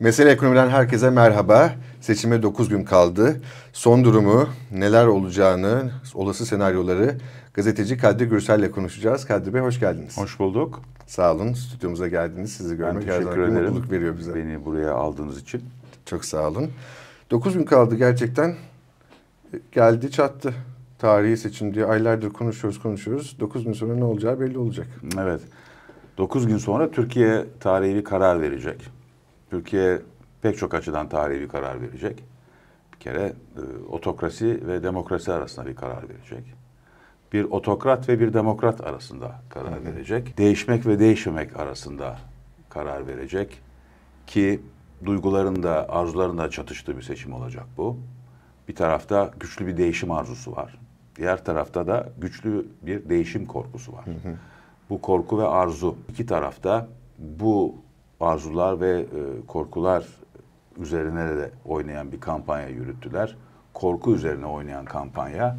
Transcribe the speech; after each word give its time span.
Mesele 0.00 0.30
Ekonomi'den 0.30 0.68
herkese 0.68 1.10
merhaba. 1.10 1.72
Seçime 2.00 2.42
9 2.42 2.68
gün 2.68 2.84
kaldı. 2.84 3.40
Son 3.72 4.04
durumu, 4.04 4.48
neler 4.72 5.06
olacağını, 5.06 5.90
olası 6.14 6.46
senaryoları 6.46 7.16
gazeteci 7.54 7.98
Kadri 7.98 8.24
Gürsel 8.24 8.58
ile 8.58 8.70
konuşacağız. 8.70 9.24
Kadri 9.24 9.54
Bey 9.54 9.60
hoş 9.60 9.80
geldiniz. 9.80 10.18
Hoş 10.18 10.38
bulduk. 10.38 10.80
Sağ 11.06 11.34
olun. 11.34 11.52
Stüdyomuza 11.52 12.08
geldiniz. 12.08 12.52
Sizi 12.52 12.76
görmek 12.76 13.06
her 13.06 13.22
zaman 13.22 13.38
bir 13.38 13.42
ederim. 13.42 13.64
mutluluk 13.64 13.90
veriyor 13.90 14.18
bize. 14.18 14.34
Beni 14.34 14.64
buraya 14.64 14.94
aldığınız 14.94 15.42
için. 15.42 15.62
Çok 16.06 16.24
sağ 16.24 16.48
olun. 16.48 16.70
9 17.30 17.54
gün 17.54 17.64
kaldı 17.64 17.94
gerçekten. 17.94 18.54
Geldi 19.72 20.10
çattı. 20.10 20.54
Tarihi 20.98 21.36
seçim 21.36 21.74
diye 21.74 21.84
aylardır 21.84 22.30
konuşuyoruz 22.30 22.82
konuşuyoruz. 22.82 23.36
9 23.40 23.64
gün 23.64 23.72
sonra 23.72 23.94
ne 23.94 24.04
olacağı 24.04 24.40
belli 24.40 24.58
olacak. 24.58 24.86
Evet. 25.18 25.40
9 26.18 26.46
gün 26.46 26.58
sonra 26.58 26.90
Türkiye 26.90 27.44
tarihi 27.60 27.94
bir 27.94 28.04
karar 28.04 28.40
verecek. 28.40 28.99
Türkiye 29.50 30.02
pek 30.42 30.58
çok 30.58 30.74
açıdan 30.74 31.08
tarihi 31.08 31.40
bir 31.40 31.48
karar 31.48 31.82
verecek. 31.82 32.24
Bir 32.94 32.98
kere 32.98 33.22
e, 33.22 33.32
otokrasi 33.90 34.66
ve 34.66 34.82
demokrasi 34.82 35.32
arasında 35.32 35.66
bir 35.66 35.76
karar 35.76 36.08
verecek. 36.08 36.54
Bir 37.32 37.44
otokrat 37.44 38.08
ve 38.08 38.20
bir 38.20 38.32
demokrat 38.32 38.80
arasında 38.80 39.42
karar 39.48 39.74
Hı 39.74 39.80
hı. 39.80 39.84
verecek. 39.84 40.38
Değişmek 40.38 40.86
ve 40.86 40.98
değişmemek 40.98 41.56
arasında 41.56 42.18
karar 42.68 43.06
verecek. 43.06 43.62
Ki 44.26 44.60
duyguların 45.04 45.62
da 45.62 45.88
arzuların 45.88 46.38
da 46.38 46.50
çatıştığı 46.50 46.96
bir 46.96 47.02
seçim 47.02 47.32
olacak 47.32 47.64
bu. 47.76 47.96
Bir 48.68 48.74
tarafta 48.74 49.30
güçlü 49.40 49.66
bir 49.66 49.76
değişim 49.76 50.10
arzusu 50.10 50.52
var. 50.52 50.78
Diğer 51.16 51.44
tarafta 51.44 51.86
da 51.86 52.08
güçlü 52.18 52.66
bir 52.82 53.08
değişim 53.08 53.46
korkusu 53.46 53.92
var. 53.92 54.04
Bu 54.90 55.00
korku 55.00 55.38
ve 55.38 55.46
arzu 55.46 55.96
iki 56.08 56.26
tarafta 56.26 56.88
bu 57.18 57.74
arzular 58.20 58.80
ve 58.80 59.00
e, 59.00 59.46
korkular 59.46 60.06
üzerine 60.78 61.36
de 61.36 61.50
oynayan 61.64 62.12
bir 62.12 62.20
kampanya 62.20 62.68
yürüttüler. 62.68 63.36
Korku 63.74 64.14
üzerine 64.14 64.46
oynayan 64.46 64.84
kampanya 64.84 65.56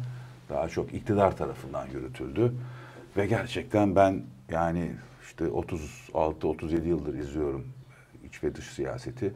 daha 0.48 0.68
çok 0.68 0.94
iktidar 0.94 1.36
tarafından 1.36 1.86
yürütüldü. 1.86 2.54
Ve 3.16 3.26
gerçekten 3.26 3.96
ben 3.96 4.22
yani 4.48 4.92
işte 5.24 5.44
36-37 5.44 6.86
yıldır 6.86 7.14
izliyorum 7.14 7.66
iç 8.24 8.44
ve 8.44 8.54
dış 8.54 8.66
siyaseti. 8.66 9.34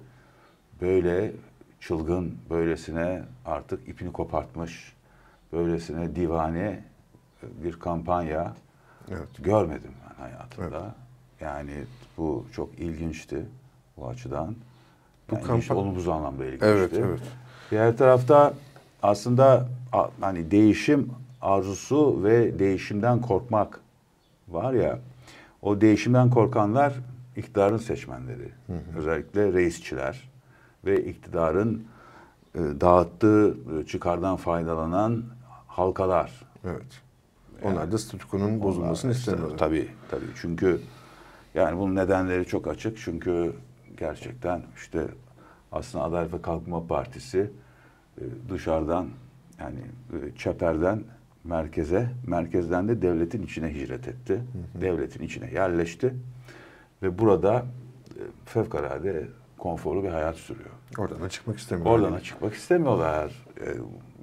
Böyle 0.80 1.32
çılgın, 1.80 2.38
böylesine 2.50 3.22
artık 3.44 3.88
ipini 3.88 4.12
kopartmış, 4.12 4.92
böylesine 5.52 6.16
divane 6.16 6.84
bir 7.42 7.78
kampanya 7.78 8.54
Evet. 9.10 9.28
görmedim 9.38 9.92
ben 10.10 10.22
hayatımda. 10.22 10.94
Yani 11.40 11.84
bu 12.18 12.44
çok 12.52 12.78
ilginçti 12.78 13.46
bu 13.96 14.08
açıdan. 14.08 14.54
Bu 15.30 15.34
yani 15.34 15.44
kampa- 15.46 15.74
olumsuz 15.74 16.08
anlamda 16.08 16.44
ilginçti. 16.44 16.66
Evet, 16.66 16.92
evet. 16.92 17.20
Diğer 17.70 17.96
tarafta 17.96 18.54
aslında 19.02 19.68
hani 20.20 20.50
değişim 20.50 21.10
arzusu 21.42 22.24
ve 22.24 22.58
değişimden 22.58 23.20
korkmak 23.20 23.80
var 24.48 24.72
ya. 24.72 24.98
O 25.62 25.80
değişimden 25.80 26.30
korkanlar 26.30 26.94
iktidarın 27.36 27.76
seçmenleri. 27.76 28.48
Özellikle 28.96 29.52
reisçiler 29.52 30.30
ve 30.84 31.04
iktidarın 31.04 31.84
e, 32.54 32.58
dağıttığı 32.58 33.56
e, 33.80 33.86
çıkardan 33.86 34.36
faydalanan 34.36 35.24
halkalar. 35.66 36.32
Evet. 36.64 37.02
Onlar 37.62 37.92
da 37.92 37.98
statükonun 37.98 38.62
bozulmasını 38.62 39.12
istemiyorlar. 39.12 39.58
Tabii 39.58 39.88
tabii. 40.10 40.24
Çünkü 40.40 40.80
yani 41.56 41.78
bunun 41.78 41.96
nedenleri 41.96 42.46
çok 42.46 42.68
açık. 42.68 42.98
Çünkü 42.98 43.52
gerçekten 43.96 44.62
işte 44.76 45.06
aslında 45.72 46.04
Adalet 46.04 46.32
ve 46.32 46.42
Kalkınma 46.42 46.86
Partisi 46.86 47.50
e, 48.18 48.22
dışarıdan 48.50 49.08
yani 49.60 49.78
e, 50.12 50.36
çeperden 50.38 51.02
merkeze, 51.44 52.10
merkezden 52.26 52.88
de 52.88 53.02
devletin 53.02 53.42
içine 53.42 53.74
hicret 53.74 54.08
etti. 54.08 54.42
Devletin 54.80 55.24
içine 55.24 55.50
yerleşti 55.50 56.14
ve 57.02 57.18
burada 57.18 57.64
e, 58.10 58.22
fevkalade 58.44 59.28
konforlu 59.58 60.02
bir 60.02 60.08
hayat 60.08 60.36
sürüyor. 60.36 60.70
Oradan 60.98 61.22
da 61.22 61.28
çıkmak 61.28 61.58
istemiyorlar. 61.58 62.00
Oradan 62.00 62.20
çıkmak 62.20 62.54
istemiyorlar. 62.54 63.46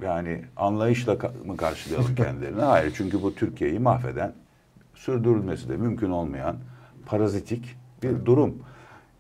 Yani 0.02 0.46
anlayışla 0.58 1.18
mı 1.46 1.58
karşılayalım 1.58 2.16
kendilerini? 2.16 2.62
Hayır. 2.62 2.94
Çünkü 2.98 3.22
bu 3.22 3.36
Türkiye'yi 3.36 3.80
mahveden, 3.80 4.34
sürdürülmesi 4.96 5.70
de 5.70 5.78
mümkün 5.78 6.10
olmayan 6.10 6.58
parazitik 7.06 7.76
bir 8.04 8.26
durum. 8.26 8.56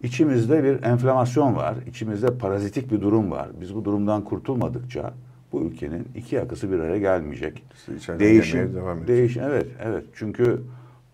İçimizde 0.03 0.63
bir 0.63 0.83
enflamasyon 0.83 1.55
var. 1.55 1.75
İçimizde 1.88 2.38
parazitik 2.38 2.91
bir 2.91 3.01
durum 3.01 3.31
var. 3.31 3.49
Biz 3.61 3.75
bu 3.75 3.85
durumdan 3.85 4.23
kurtulmadıkça 4.23 5.13
bu 5.51 5.61
ülkenin 5.61 6.07
iki 6.16 6.35
yakası 6.35 6.71
bir 6.71 6.79
araya 6.79 6.99
gelmeyecek. 6.99 7.63
İçeriden 7.97 8.19
Değişim, 8.19 8.75
devam 8.75 9.07
değişim, 9.07 9.44
evet, 9.44 9.67
evet. 9.83 10.05
Çünkü 10.13 10.61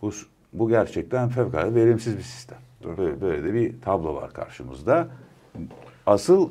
bu 0.02 0.12
bu 0.54 0.70
gerçekten 0.70 1.30
fevkalade 1.30 1.76
verimsiz 1.76 2.18
bir 2.18 2.24
sistem. 2.24 2.58
Doğru. 2.84 2.98
Böyle, 2.98 3.22
böyle 3.22 3.44
de 3.44 3.54
bir 3.54 3.82
tablo 3.82 4.16
var 4.16 4.34
karşımızda. 4.34 5.08
Asıl 6.06 6.50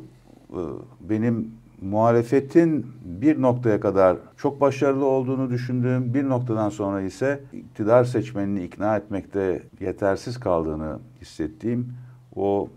e, 0.50 0.60
benim 1.00 1.52
muhalefetin 1.81 2.87
bir 3.05 3.43
noktaya 3.43 3.81
kadar 3.81 4.16
çok 4.37 4.61
başarılı 4.61 5.05
olduğunu 5.05 5.50
düşündüğüm 5.50 6.15
bir 6.15 6.28
noktadan 6.28 6.69
sonra 6.69 7.00
ise 7.00 7.41
iktidar 7.53 8.05
seçmenini 8.05 8.65
ikna 8.65 8.97
etmekte 8.97 9.62
yetersiz 9.81 10.41
kaldığını 10.41 10.99
hissettiğim 11.21 11.93
o 12.37 12.69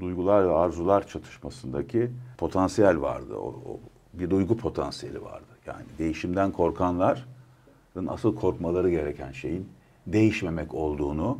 duygular 0.00 0.48
ve 0.48 0.52
arzular 0.52 1.06
çatışmasındaki 1.06 2.10
potansiyel 2.38 3.00
vardı. 3.00 3.34
O, 3.34 3.46
o 3.46 3.80
bir 4.12 4.30
duygu 4.30 4.56
potansiyeli 4.56 5.22
vardı. 5.22 5.46
Yani 5.66 5.84
değişimden 5.98 6.52
korkanların 6.52 8.06
asıl 8.08 8.36
korkmaları 8.36 8.90
gereken 8.90 9.32
şeyin 9.32 9.68
değişmemek 10.06 10.74
olduğunu 10.74 11.38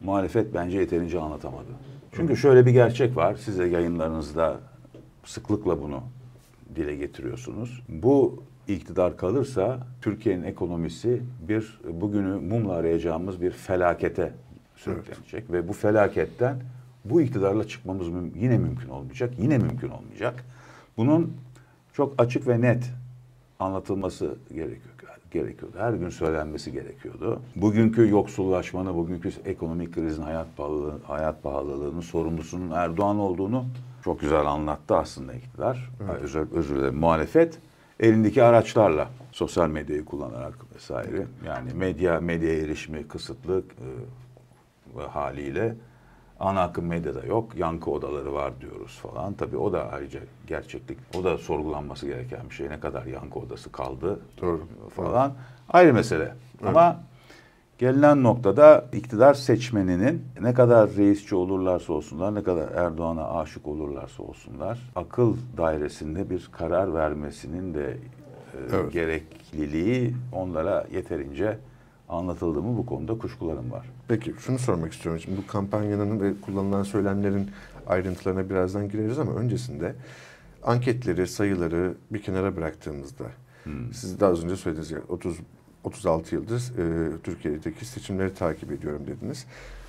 muhalefet 0.00 0.54
bence 0.54 0.78
yeterince 0.78 1.20
anlatamadı. 1.20 1.68
Çünkü 2.12 2.36
şöyle 2.36 2.66
bir 2.66 2.70
gerçek 2.70 3.16
var. 3.16 3.36
Siz 3.44 3.58
de 3.58 3.64
yayınlarınızda 3.64 4.56
sıklıkla 5.24 5.82
bunu 5.82 6.00
dile 6.76 6.96
getiriyorsunuz. 6.96 7.82
Bu 7.88 8.42
iktidar 8.68 9.16
kalırsa 9.16 9.78
Türkiye'nin 10.02 10.42
ekonomisi 10.42 11.22
bir 11.48 11.80
bugünü 11.90 12.36
mumla 12.36 12.72
arayacağımız 12.72 13.40
bir 13.40 13.50
felakete 13.50 14.32
sürüklenecek 14.76 15.52
ve 15.52 15.68
bu 15.68 15.72
felaketten 15.72 16.56
bu 17.04 17.20
iktidarla 17.22 17.68
çıkmamız 17.68 18.08
müm- 18.08 18.38
yine 18.38 18.58
mümkün 18.58 18.88
olmayacak. 18.88 19.34
Yine 19.38 19.58
mümkün 19.58 19.88
olmayacak. 19.88 20.44
Bunun 20.96 21.32
çok 21.92 22.14
açık 22.18 22.48
ve 22.48 22.60
net 22.60 22.90
anlatılması 23.58 24.36
gerekiyor 24.54 24.94
gerekiyordu. 25.30 25.76
Her 25.78 25.92
gün 25.92 26.08
söylenmesi 26.08 26.72
gerekiyordu. 26.72 27.40
Bugünkü 27.56 28.08
yoksullaşmanın, 28.08 28.94
bugünkü 28.94 29.30
ekonomik 29.44 29.94
krizin, 29.94 30.22
hayat 30.22 30.56
pahalılığı, 30.56 30.98
hayat 31.06 31.42
pahalılığının 31.42 32.00
sorumlusunun 32.00 32.70
Erdoğan 32.70 33.18
olduğunu 33.18 33.64
çok 34.04 34.20
güzel 34.20 34.46
anlattı 34.46 34.96
aslında 34.96 35.34
iktidar. 35.34 35.90
Özür, 36.22 36.52
özür 36.52 36.76
dilerim 36.76 36.96
muhalefet 36.96 37.58
elindeki 38.00 38.42
araçlarla 38.42 39.08
sosyal 39.32 39.68
medyayı 39.68 40.04
kullanarak 40.04 40.54
vesaire 40.74 41.26
yani 41.46 41.74
medya 41.74 42.20
medya 42.20 42.52
erişimi 42.52 43.08
kısıtlı 43.08 43.62
e, 44.98 45.02
haliyle 45.02 45.74
ana 46.40 46.62
akım 46.62 46.86
medyada 46.86 47.26
yok. 47.26 47.56
Yankı 47.56 47.90
odaları 47.90 48.32
var 48.32 48.52
diyoruz 48.60 48.98
falan. 49.02 49.34
Tabii 49.34 49.56
o 49.56 49.72
da 49.72 49.88
ayrıca 49.92 50.20
gerçeklik. 50.46 50.98
O 51.18 51.24
da 51.24 51.38
sorgulanması 51.38 52.06
gereken 52.06 52.40
bir 52.50 52.54
şey. 52.54 52.68
Ne 52.68 52.80
kadar 52.80 53.06
yankı 53.06 53.38
odası 53.38 53.72
kaldı 53.72 54.20
Doğru. 54.42 54.60
falan. 54.96 55.32
Ayrı 55.68 55.94
mesele. 55.94 56.34
Ama 56.66 57.00
gelinen 57.78 58.22
noktada 58.22 58.84
iktidar 58.92 59.34
seçmeninin 59.34 60.22
ne 60.40 60.54
kadar 60.54 60.90
reisçi 60.96 61.34
olurlarsa 61.34 61.92
olsunlar, 61.92 62.34
ne 62.34 62.42
kadar 62.42 62.68
Erdoğan'a 62.72 63.38
aşık 63.38 63.66
olurlarsa 63.68 64.22
olsunlar, 64.22 64.90
akıl 64.96 65.36
dairesinde 65.56 66.30
bir 66.30 66.48
karar 66.52 66.94
vermesinin 66.94 67.74
de 67.74 67.90
e, 67.90 67.96
Evet. 68.74 68.92
gerekliliği 68.92 70.14
onlara 70.32 70.86
yeterince 70.92 71.58
anlatıldı 72.08 72.62
mı 72.62 72.76
bu 72.78 72.86
konuda 72.86 73.18
kuşkularım 73.18 73.70
var. 73.70 73.86
Peki 74.08 74.34
şunu 74.38 74.58
sormak 74.58 74.92
istiyorum. 74.92 75.20
Şimdi 75.24 75.36
bu 75.36 75.46
kampanyanın 75.46 76.20
ve 76.20 76.32
kullanılan 76.40 76.82
söylemlerin 76.82 77.50
ayrıntılarına 77.86 78.50
birazdan 78.50 78.88
gireriz 78.88 79.18
ama 79.18 79.32
öncesinde 79.32 79.94
anketleri, 80.62 81.26
sayıları 81.26 81.94
bir 82.10 82.22
kenara 82.22 82.56
bıraktığımızda 82.56 83.24
siz 83.92 84.20
daha 84.20 84.30
az 84.30 84.44
önce 84.44 84.56
söylediniz 84.56 84.90
ya 84.90 84.98
30 85.08 85.38
36 85.84 86.34
yıldır 86.34 86.72
e, 86.78 87.12
Türkiye'deki 87.22 87.84
seçimleri 87.84 88.34
takip 88.34 88.72
ediyorum 88.72 89.06
dediniz. 89.06 89.46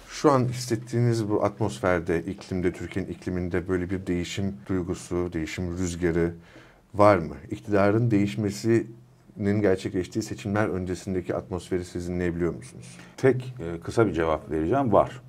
Şu 0.10 0.32
an 0.32 0.46
hissettiğiniz 0.46 1.30
bu 1.30 1.44
atmosferde, 1.44 2.24
iklimde, 2.24 2.74
Türkiye'nin 2.74 3.12
ikliminde 3.12 3.68
böyle 3.68 3.90
bir 3.90 4.08
değişim 4.08 4.54
duygusu, 4.68 5.34
değişim 5.34 5.78
rüzgarı 5.78 6.34
var 6.94 7.18
mı? 7.18 7.36
İktidarın 7.52 8.12
değişmesinin 8.12 8.96
gerçekleştiği 9.40 10.24
seçimler 10.24 10.68
öncesindeki 10.70 11.36
atmosferi 11.36 11.86
siz 11.86 12.08
dinleyebiliyor 12.08 12.54
musunuz? 12.56 12.98
Tek 13.18 13.54
e, 13.60 13.80
kısa 13.80 14.08
bir 14.08 14.14
cevap 14.14 14.52
vereceğim. 14.52 14.94
Var. 14.94 15.22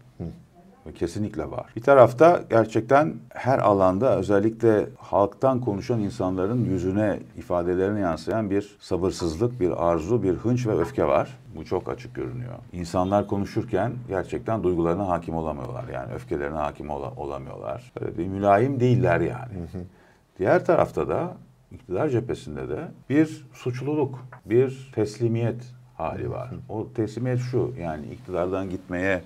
Kesinlikle 0.94 1.50
var. 1.50 1.66
Bir 1.76 1.80
tarafta 1.80 2.40
gerçekten 2.50 3.14
her 3.34 3.58
alanda 3.58 4.16
özellikle 4.18 4.86
halktan 4.98 5.60
konuşan 5.60 6.00
insanların 6.00 6.64
yüzüne, 6.64 7.20
ifadelerine 7.36 8.00
yansıyan 8.00 8.50
bir 8.50 8.76
sabırsızlık, 8.80 9.60
bir 9.60 9.90
arzu, 9.90 10.22
bir 10.22 10.34
hınç 10.34 10.66
ve 10.66 10.78
öfke 10.78 11.04
var. 11.04 11.38
Bu 11.56 11.64
çok 11.64 11.88
açık 11.88 12.14
görünüyor. 12.14 12.54
İnsanlar 12.72 13.26
konuşurken 13.26 13.92
gerçekten 14.08 14.62
duygularına 14.62 15.08
hakim 15.08 15.34
olamıyorlar. 15.34 15.84
Yani 15.92 16.12
öfkelerine 16.12 16.56
hakim 16.56 16.90
ola, 16.90 17.12
olamıyorlar. 17.16 17.92
Öyle 18.00 18.18
bir 18.18 18.26
mülayim 18.26 18.80
değiller 18.80 19.20
yani. 19.20 19.52
Diğer 20.38 20.64
tarafta 20.64 21.08
da 21.08 21.36
iktidar 21.72 22.08
cephesinde 22.08 22.68
de 22.68 22.88
bir 23.10 23.46
suçluluk, 23.52 24.26
bir 24.46 24.90
teslimiyet 24.94 25.74
hali 25.96 26.30
var. 26.30 26.50
O 26.68 26.92
teslimiyet 26.92 27.40
şu 27.40 27.74
yani 27.80 28.06
iktidardan 28.06 28.70
gitmeye 28.70 29.22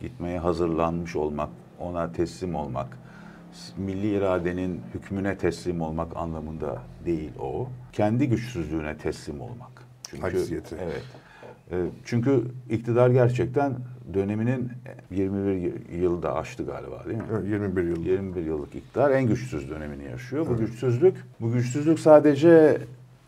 gitmeye 0.00 0.38
hazırlanmış 0.38 1.16
olmak, 1.16 1.48
ona 1.80 2.12
teslim 2.12 2.54
olmak, 2.54 2.98
milli 3.76 4.16
iradenin 4.16 4.80
hükmüne 4.94 5.38
teslim 5.38 5.80
olmak 5.80 6.16
anlamında 6.16 6.82
değil 7.06 7.32
o. 7.40 7.68
Kendi 7.92 8.28
güçsüzlüğüne 8.28 8.96
teslim 8.96 9.40
olmak. 9.40 9.84
Çünkü, 10.10 10.22
Haksiyeti. 10.22 10.76
Evet. 10.80 11.02
E, 11.70 11.76
çünkü 12.04 12.44
iktidar 12.70 13.10
gerçekten 13.10 13.76
döneminin 14.14 14.70
21 15.10 15.90
yılda 15.90 16.34
aştı 16.34 16.66
galiba 16.66 17.04
değil 17.04 17.18
mi? 17.18 17.24
Evet, 17.32 17.48
21 17.48 17.82
yıl. 17.82 18.04
21 18.04 18.44
yıllık 18.44 18.74
iktidar 18.74 19.10
en 19.10 19.26
güçsüz 19.26 19.70
dönemini 19.70 20.04
yaşıyor. 20.04 20.46
Evet. 20.48 20.58
Bu 20.58 20.66
güçsüzlük, 20.66 21.16
bu 21.40 21.52
güçsüzlük 21.52 21.98
sadece 21.98 22.78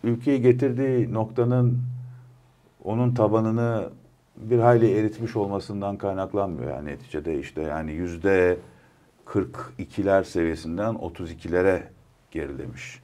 ülkeyi 0.05 0.43
getirdiği 0.43 1.13
noktanın 1.13 1.79
onun 2.85 3.15
tabanını 3.15 3.91
bir 4.37 4.59
hayli 4.59 4.99
eritmiş 4.99 5.37
olmasından 5.37 5.97
kaynaklanmıyor. 5.97 6.71
Yani 6.71 6.89
neticede 6.89 7.41
işte 7.41 7.63
yani 7.63 7.93
yüzde 7.93 8.59
42'ler 9.27 10.25
seviyesinden 10.25 10.95
32'lere 10.95 11.83
gerilemiş. 12.31 13.03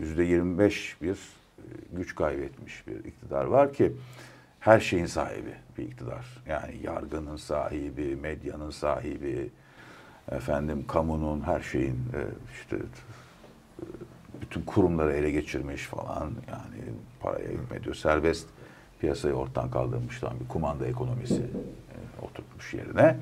Yüzde 0.00 0.24
25 0.24 0.96
bir 1.02 1.18
güç 1.92 2.14
kaybetmiş 2.14 2.86
bir 2.86 3.04
iktidar 3.04 3.44
var 3.44 3.72
ki 3.72 3.92
her 4.64 4.80
şeyin 4.80 5.06
sahibi 5.06 5.54
bir 5.78 5.82
iktidar. 5.82 6.26
Yani 6.48 6.80
yargının 6.82 7.36
sahibi, 7.36 8.16
medyanın 8.16 8.70
sahibi, 8.70 9.50
efendim 10.30 10.84
kamunun 10.88 11.40
her 11.40 11.60
şeyin 11.60 11.94
e, 11.94 12.20
işte 12.52 12.76
e, 12.76 13.84
bütün 14.40 14.62
kurumları 14.62 15.12
ele 15.12 15.30
geçirmiş 15.30 15.82
falan 15.82 16.32
yani 16.48 16.82
paraya 17.20 17.48
hükmediyor. 17.48 17.94
Serbest 17.94 18.46
piyasayı 19.00 19.34
ortadan 19.34 19.70
kaldırmış 19.70 20.20
tam 20.20 20.40
bir 20.40 20.48
kumanda 20.48 20.86
ekonomisi 20.86 21.42
e, 21.42 22.24
oturtmuş 22.24 22.74
yerine. 22.74 23.16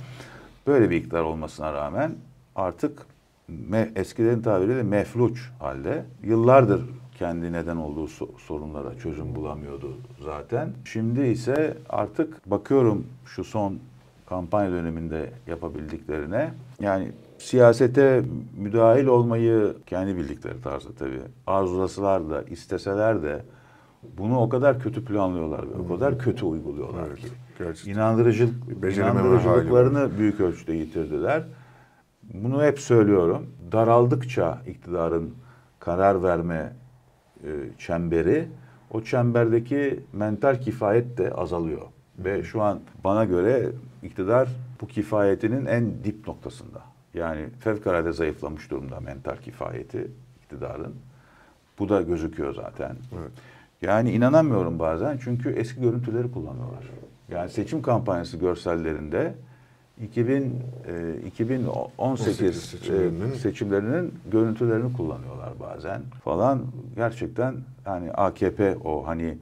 Böyle 0.67 0.91
bir 0.91 0.97
iktidar 0.97 1.23
olmasına 1.23 1.73
rağmen 1.73 2.15
artık 2.57 3.07
me, 3.49 3.93
eskilerin 3.97 4.43
tabiriyle 4.43 4.83
mefluç 4.83 5.51
halde. 5.59 6.05
Yıllardır 6.23 7.02
kendi 7.23 7.53
neden 7.53 7.77
olduğu 7.77 8.09
so 8.09 8.29
sorunlara 8.39 8.99
çözüm 8.99 9.35
bulamıyordu 9.35 9.97
zaten. 10.21 10.73
Şimdi 10.85 11.21
ise 11.21 11.77
artık 11.89 12.51
bakıyorum 12.51 13.07
şu 13.25 13.45
son 13.45 13.79
kampanya 14.27 14.71
döneminde 14.71 15.31
yapabildiklerine. 15.47 16.51
Yani 16.81 17.13
siyasete 17.39 18.23
müdahil 18.57 19.07
olmayı 19.07 19.75
kendi 19.87 20.17
bildikleri 20.17 20.63
tarzda 20.63 20.93
tabii 20.99 21.21
arzulasalar 21.47 22.31
da 22.31 22.43
isteseler 22.43 23.23
de 23.23 23.43
bunu 24.19 24.41
o 24.41 24.49
kadar 24.49 24.81
kötü 24.81 25.05
planlıyorlar 25.05 25.63
ve 25.63 25.75
o 25.85 25.89
kadar 25.89 26.19
kötü 26.19 26.45
uyguluyorlar 26.45 27.07
evet, 27.07 27.19
ki. 27.19 27.27
Gerçekten. 27.59 27.93
İnandırıcılık, 27.93 28.55
inandırıcılıklarını 28.97 30.19
büyük 30.19 30.41
ölçüde 30.41 30.73
yitirdiler. 30.73 31.43
Bunu 32.35 32.65
hep 32.65 32.81
söylüyorum. 32.81 33.47
Daraldıkça 33.73 34.59
iktidarın 34.67 35.35
karar 35.81 36.23
verme 36.23 36.73
çemberi, 37.79 38.49
o 38.91 39.03
çemberdeki 39.03 40.01
mental 40.13 40.61
kifayet 40.61 41.19
de 41.19 41.33
azalıyor. 41.33 41.83
Ve 42.19 42.43
şu 42.43 42.63
an 42.63 42.81
bana 43.05 43.25
göre 43.25 43.69
iktidar 44.03 44.49
bu 44.81 44.87
kifayetinin 44.87 45.67
en 45.67 46.05
dip 46.05 46.29
noktasında. 46.29 46.81
Yani 47.15 47.47
fevkalade 47.61 48.13
zayıflamış 48.13 48.71
durumda 48.71 49.01
mental 49.01 49.37
kifayeti 49.37 50.11
iktidarın. 50.43 50.95
Bu 51.79 51.89
da 51.89 52.03
gözüküyor 52.03 52.55
zaten. 52.55 52.97
Evet. 53.21 53.33
Yani 53.83 54.13
inanamıyorum 54.13 54.79
bazen 54.79 55.19
çünkü 55.25 55.51
eski 55.51 55.81
görüntüleri 55.81 56.33
kullanıyorlar. 56.33 56.85
Yani 57.29 57.51
seçim 57.51 57.83
kampanyası 57.83 58.37
görsellerinde 58.37 59.35
2000 60.01 60.63
e, 60.89 61.27
2018 61.27 62.63
seçimlerinin. 62.63 63.33
E, 63.33 63.35
seçimlerinin 63.35 64.15
görüntülerini 64.33 64.93
kullanıyorlar 64.93 65.51
bazen 65.61 66.03
falan. 66.25 66.63
Gerçekten 66.97 67.55
yani 67.87 68.13
AKP 68.13 68.77
o 68.85 69.07
hani 69.07 69.39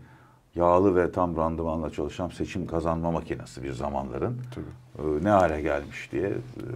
yağlı 0.55 0.97
ve 0.97 1.13
tam 1.13 1.37
randımanla 1.37 1.91
çalışan 1.91 2.29
seçim 2.29 2.67
kazanma 2.67 3.11
makinesi 3.11 3.63
bir 3.63 3.73
zamanların 3.73 4.37
Tabii. 4.55 4.65
E, 4.99 5.25
ne 5.25 5.29
hale 5.29 5.63
gelmiş 5.63 6.13
diye 6.13 6.33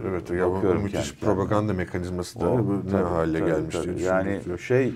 evet, 0.09 0.29
ya 0.29 0.51
bakıyorum. 0.51 0.81
müthiş 0.81 1.11
kendi 1.11 1.25
propaganda 1.25 1.73
mekanizması 1.73 2.39
da 2.39 2.49
o, 2.51 2.57
bu 2.57 2.81
tabii, 2.91 3.03
ne 3.03 3.07
hale 3.07 3.39
tabii, 3.39 3.51
gelmiş 3.51 3.75
tabii. 3.75 3.97
diye 3.97 4.07
Yani 4.07 4.41
şey 4.59 4.87
e, 4.87 4.93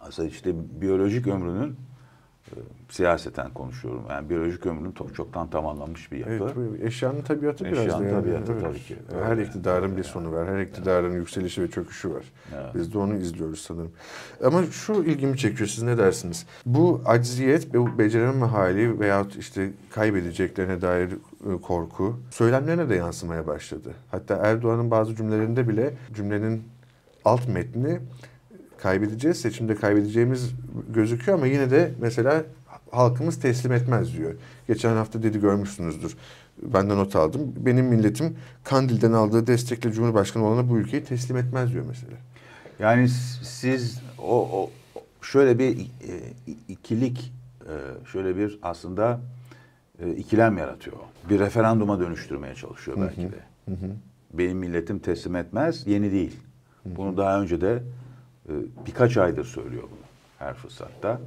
aslında 0.00 0.28
işte 0.28 0.52
biyolojik 0.80 1.26
ömrünün 1.26 1.76
siyaseten 2.88 3.50
konuşuyorum. 3.50 4.02
Yani 4.10 4.30
biyolojik 4.30 4.66
ömrünün 4.66 4.92
çok, 4.92 5.14
çoktan 5.14 5.50
tamamlanmış 5.50 6.12
bir 6.12 6.18
yapı. 6.18 6.32
Evet, 6.32 6.82
eşyanın 6.82 7.22
tabiatı 7.22 7.64
biraz 7.64 7.78
Eşyanın 7.78 8.08
yani. 8.08 8.24
tabiatı 8.24 8.52
evet. 8.52 8.62
tabii 8.62 8.78
ki. 8.78 8.96
Her 9.24 9.30
Öyle. 9.30 9.44
iktidarın 9.44 9.96
bir 9.96 10.02
sonu 10.04 10.32
var. 10.32 10.48
Her 10.48 10.60
iktidarın 10.60 11.10
evet. 11.10 11.16
yükselişi 11.16 11.62
ve 11.62 11.70
çöküşü 11.70 12.10
var. 12.14 12.24
Evet. 12.54 12.74
Biz 12.74 12.94
de 12.94 12.98
onu 12.98 13.16
izliyoruz 13.16 13.60
sanırım. 13.60 13.92
Ama 14.44 14.64
şu 14.64 14.92
ilgimi 14.92 15.38
çekiyor. 15.38 15.68
Siz 15.68 15.82
ne 15.82 15.98
dersiniz? 15.98 16.46
Bu 16.66 17.02
acziyet, 17.06 17.74
bu 17.74 17.98
becerememe 17.98 18.46
hali 18.46 19.00
veyahut 19.00 19.36
işte 19.36 19.70
kaybedeceklerine 19.90 20.82
dair 20.82 21.10
e, 21.10 21.60
korku 21.62 22.20
söylemlerine 22.30 22.88
de 22.88 22.94
yansımaya 22.94 23.46
başladı. 23.46 23.94
Hatta 24.10 24.36
Erdoğan'ın 24.36 24.90
bazı 24.90 25.16
cümlelerinde 25.16 25.68
bile 25.68 25.94
cümlenin 26.14 26.62
alt 27.24 27.48
metni 27.48 28.00
kaybedeceğiz, 28.82 29.40
seçimde 29.40 29.74
kaybedeceğimiz 29.74 30.50
gözüküyor 30.94 31.38
ama 31.38 31.46
yine 31.46 31.70
de 31.70 31.92
mesela 32.00 32.44
halkımız 32.90 33.40
teslim 33.40 33.72
etmez 33.72 34.16
diyor. 34.16 34.34
Geçen 34.68 34.96
hafta 34.96 35.22
dedi 35.22 35.40
görmüşsünüzdür. 35.40 36.16
Ben 36.62 36.90
de 36.90 36.96
not 36.96 37.16
aldım. 37.16 37.54
Benim 37.56 37.86
milletim 37.86 38.36
Kandil'den 38.64 39.12
aldığı 39.12 39.46
destekle 39.46 39.92
Cumhurbaşkanı 39.92 40.44
olana 40.44 40.70
bu 40.70 40.78
ülkeyi 40.78 41.04
teslim 41.04 41.36
etmez 41.36 41.72
diyor 41.72 41.84
mesela. 41.88 42.16
Yani 42.78 43.08
siz 43.42 44.00
o, 44.18 44.48
o 44.60 44.70
şöyle 45.22 45.58
bir 45.58 45.78
e, 45.80 46.12
ikilik 46.68 47.32
e, 47.60 47.74
şöyle 48.12 48.36
bir 48.36 48.58
aslında 48.62 49.20
e, 50.02 50.10
ikilem 50.10 50.58
yaratıyor. 50.58 50.96
Bir 51.30 51.38
referanduma 51.38 52.00
dönüştürmeye 52.00 52.54
çalışıyor 52.54 52.96
belki 53.00 53.22
de. 53.22 53.40
Hı 53.68 53.70
hı. 53.70 53.90
Benim 54.34 54.58
milletim 54.58 54.98
teslim 54.98 55.36
etmez 55.36 55.86
yeni 55.86 56.12
değil. 56.12 56.36
Bunu 56.84 57.16
daha 57.16 57.42
önce 57.42 57.60
de 57.60 57.82
birkaç 58.86 59.16
aydır 59.16 59.44
söylüyor 59.44 59.82
bunu 59.82 60.10
her 60.38 60.54
fırsatta. 60.54 61.20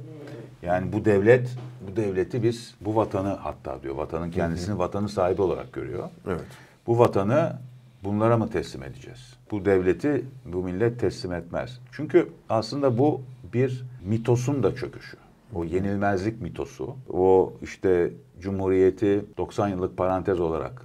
Yani 0.62 0.92
bu 0.92 1.04
devlet, 1.04 1.56
bu 1.88 1.96
devleti 1.96 2.42
biz, 2.42 2.74
bu 2.80 2.96
vatanı 2.96 3.28
hatta 3.28 3.82
diyor, 3.82 3.94
vatanın 3.94 4.30
kendisini 4.30 4.78
vatanı 4.78 5.08
sahibi 5.08 5.42
olarak 5.42 5.72
görüyor. 5.72 6.08
Evet. 6.26 6.44
Bu 6.86 6.98
vatanı 6.98 7.56
bunlara 8.04 8.36
mı 8.36 8.50
teslim 8.50 8.82
edeceğiz? 8.82 9.36
Bu 9.50 9.64
devleti 9.64 10.24
bu 10.44 10.62
millet 10.62 11.00
teslim 11.00 11.32
etmez. 11.32 11.80
Çünkü 11.92 12.28
aslında 12.48 12.98
bu 12.98 13.20
bir 13.52 13.84
mitosun 14.04 14.62
da 14.62 14.74
çöküşü. 14.74 15.16
O 15.54 15.64
yenilmezlik 15.64 16.40
mitosu, 16.40 16.96
o 17.12 17.52
işte 17.62 18.10
Cumhuriyeti 18.40 19.24
90 19.38 19.68
yıllık 19.68 19.96
parantez 19.96 20.40
olarak 20.40 20.82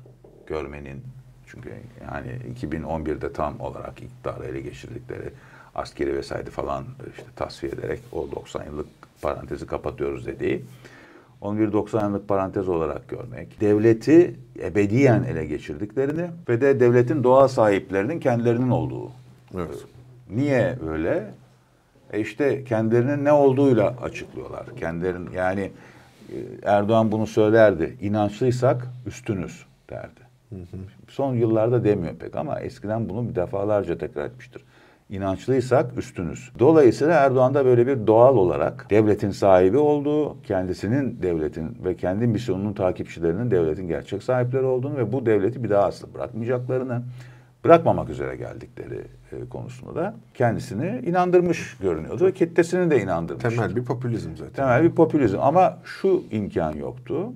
görmenin, 0.48 1.04
çünkü 1.48 1.70
yani 2.12 2.32
2011'de 2.62 3.34
tam 3.34 3.60
olarak 3.60 4.02
iktidarı 4.02 4.46
ele 4.46 4.62
geçirdikleri 4.62 5.34
askeri 5.80 6.18
vesaire 6.18 6.50
falan 6.50 6.86
işte 7.12 7.26
tasfiye 7.36 7.72
ederek 7.72 8.00
o 8.12 8.32
90 8.32 8.66
yıllık 8.66 8.88
parantezi 9.22 9.66
kapatıyoruz 9.66 10.26
dediği. 10.26 10.66
Onu 11.42 11.60
bir 11.60 11.72
90 11.72 12.10
yıllık 12.10 12.28
parantez 12.28 12.70
olarak 12.70 13.10
görmek. 13.10 13.62
Devleti 13.62 14.36
ebediyen 14.60 15.24
ele 15.24 15.46
geçirdiklerini 15.46 16.28
ve 16.50 16.62
de 16.62 16.80
devletin 16.80 17.24
doğa 17.24 17.48
sahiplerinin 17.48 18.20
kendilerinin 18.20 18.70
olduğu. 18.70 19.12
Evet. 19.56 19.86
Niye 20.30 20.78
öyle? 20.90 21.32
E 22.14 22.20
işte 22.20 22.64
kendilerinin 22.64 23.26
ne 23.26 23.32
olduğuyla 23.32 23.96
açıklıyorlar. 24.02 24.66
Kendilerinin 24.80 25.32
yani 25.32 25.72
e, 26.30 26.36
Erdoğan 26.64 27.12
bunu 27.12 27.28
söylerdi. 27.28 27.98
İnançlıysak 28.02 28.88
üstünüz 29.06 29.66
derdi. 29.90 30.20
Hı 30.50 30.56
hı. 30.56 30.78
Son 31.08 31.36
yıllarda 31.36 31.84
demiyor 31.84 32.16
pek 32.16 32.36
ama 32.36 32.60
eskiden 32.60 33.10
bunu 33.10 33.36
defalarca 33.36 33.98
tekrar 33.98 34.26
etmiştir 34.26 34.62
inançlıysak 35.10 35.98
üstünüz. 35.98 36.52
Dolayısıyla 36.60 37.14
Erdoğan 37.14 37.54
da 37.54 37.66
böyle 37.66 37.88
bir 37.88 38.08
doğal 38.08 38.38
olarak 38.38 38.88
devletin 38.90 39.32
sahibi 39.32 39.78
olduğu, 39.78 40.42
kendisinin 40.42 41.22
devletin 41.22 41.78
ve 41.86 41.96
kendi 41.96 42.28
misyonunun 42.28 42.74
takipçilerinin 42.74 43.52
devletin 43.52 43.88
gerçek 43.88 44.24
sahipleri 44.24 44.64
olduğunu 44.64 44.98
ve 44.98 45.12
bu 45.12 45.26
devleti 45.26 45.64
bir 45.64 45.70
daha 45.70 45.86
asla 45.86 46.14
bırakmayacaklarını, 46.14 47.02
bırakmamak 47.66 48.10
üzere 48.10 48.36
geldikleri 48.36 49.02
e, 49.32 49.50
konusunda 49.50 49.96
da 49.96 50.16
kendisini 50.34 51.02
inandırmış 51.06 51.78
görünüyordu 51.82 52.26
ve 52.26 52.32
kitlesini 52.32 52.92
de 52.92 53.02
inandırmış. 53.02 53.44
Temel 53.44 53.76
bir 53.76 53.86
popülizm 53.86 54.36
zaten. 54.36 54.54
Temel 54.54 54.84
bir 54.84 54.92
popülizm 54.92 55.38
ama 55.42 55.78
şu 55.84 56.24
imkan 56.32 56.74
yoktu. 56.74 57.34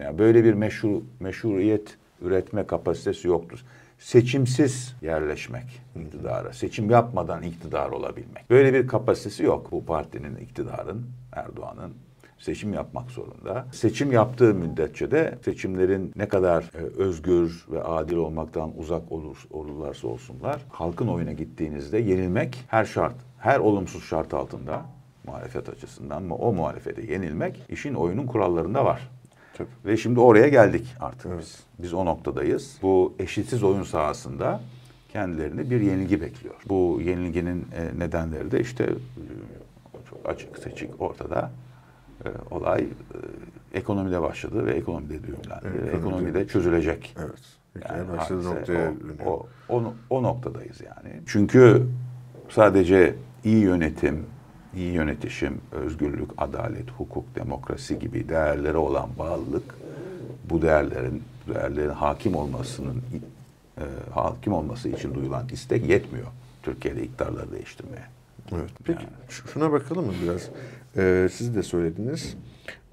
Yani 0.00 0.18
böyle 0.18 0.44
bir 0.44 0.54
meşhur 0.54 1.02
meşruiyet 1.20 1.96
üretme 2.22 2.66
kapasitesi 2.66 3.28
yoktur. 3.28 3.64
Seçimsiz 3.98 4.94
yerleşmek 5.02 5.82
iktidara, 6.00 6.52
seçim 6.52 6.90
yapmadan 6.90 7.42
iktidar 7.42 7.90
olabilmek. 7.90 8.50
Böyle 8.50 8.74
bir 8.74 8.86
kapasitesi 8.86 9.42
yok 9.42 9.72
bu 9.72 9.84
partinin, 9.84 10.36
iktidarın, 10.36 11.06
Erdoğan'ın 11.32 11.92
seçim 12.38 12.72
yapmak 12.72 13.10
zorunda. 13.10 13.66
Seçim 13.72 14.12
yaptığı 14.12 14.54
müddetçe 14.54 15.10
de 15.10 15.38
seçimlerin 15.44 16.12
ne 16.16 16.28
kadar 16.28 16.62
e, 16.62 17.02
özgür 17.02 17.66
ve 17.70 17.82
adil 17.82 18.16
olmaktan 18.16 18.78
uzak 18.78 19.12
olur, 19.12 19.36
olurlarsa 19.50 20.08
olsunlar, 20.08 20.64
halkın 20.68 21.08
oyuna 21.08 21.32
gittiğinizde 21.32 21.98
yenilmek 21.98 22.64
her 22.68 22.84
şart, 22.84 23.14
her 23.38 23.58
olumsuz 23.58 24.04
şart 24.04 24.34
altında 24.34 24.82
muhalefet 25.26 25.68
açısından 25.68 26.22
mı 26.22 26.34
o 26.34 26.52
muhalefete 26.52 27.12
yenilmek 27.12 27.62
işin 27.68 27.94
oyunun 27.94 28.26
kurallarında 28.26 28.84
var. 28.84 29.10
Tabii. 29.58 29.68
Ve 29.86 29.96
şimdi 29.96 30.20
oraya 30.20 30.48
geldik 30.48 30.94
artık 31.00 31.38
biz. 31.38 31.60
Biz 31.78 31.94
o 31.94 32.04
noktadayız. 32.04 32.78
Bu 32.82 33.14
eşitsiz 33.18 33.62
oyun 33.62 33.82
sahasında 33.82 34.60
kendilerini 35.12 35.70
bir 35.70 35.80
yenilgi 35.80 36.20
bekliyor. 36.20 36.54
Bu 36.68 37.00
yenilginin 37.04 37.66
e, 37.76 37.98
nedenleri 37.98 38.50
de 38.50 38.60
işte 38.60 38.84
e, 38.84 40.08
çok 40.10 40.28
açık 40.28 40.58
seçik 40.58 41.02
ortada. 41.02 41.50
E, 42.24 42.28
olay 42.50 42.80
e, 42.80 43.78
ekonomide 43.78 44.22
başladı 44.22 44.66
ve 44.66 44.74
ekonomide 44.74 45.22
düğümlendi. 45.22 45.64
Evet, 45.64 45.82
ve 45.82 45.88
ekonomide. 45.88 45.96
ekonomide 45.96 46.46
çözülecek. 46.46 47.16
Evet. 47.18 47.42
Yani 47.88 48.16
hadise 48.16 48.34
noktaya 48.34 48.92
o, 49.26 49.46
o, 49.68 49.76
o, 49.76 49.94
o 50.10 50.22
noktadayız 50.22 50.80
yani. 50.80 51.20
Çünkü 51.26 51.82
sadece 52.48 53.14
iyi 53.44 53.58
yönetim, 53.58 54.26
iyi 54.76 54.92
yönetişim, 54.92 55.60
özgürlük, 55.72 56.30
adalet, 56.38 56.90
hukuk, 56.90 57.24
demokrasi 57.36 57.98
gibi 57.98 58.28
değerlere 58.28 58.76
olan 58.76 59.08
bağlılık 59.18 59.74
bu 60.50 60.62
değerlerin 60.62 61.22
değerlerin 61.54 61.88
hakim 61.90 62.34
olmasının 62.36 63.02
e, 63.78 63.84
hakim 64.14 64.52
olması 64.52 64.88
için 64.88 65.14
duyulan 65.14 65.48
istek 65.52 65.88
yetmiyor. 65.88 66.26
Türkiye'de 66.62 67.02
iktidarları 67.02 67.52
değiştirmeye. 67.52 68.04
Evet. 68.52 68.70
Peki 68.84 69.02
ş- 69.28 69.42
şuna 69.52 69.72
bakalım 69.72 70.06
mı 70.06 70.12
biraz? 70.22 70.48
Ee, 70.96 71.28
siz 71.32 71.56
de 71.56 71.62
söylediniz. 71.62 72.36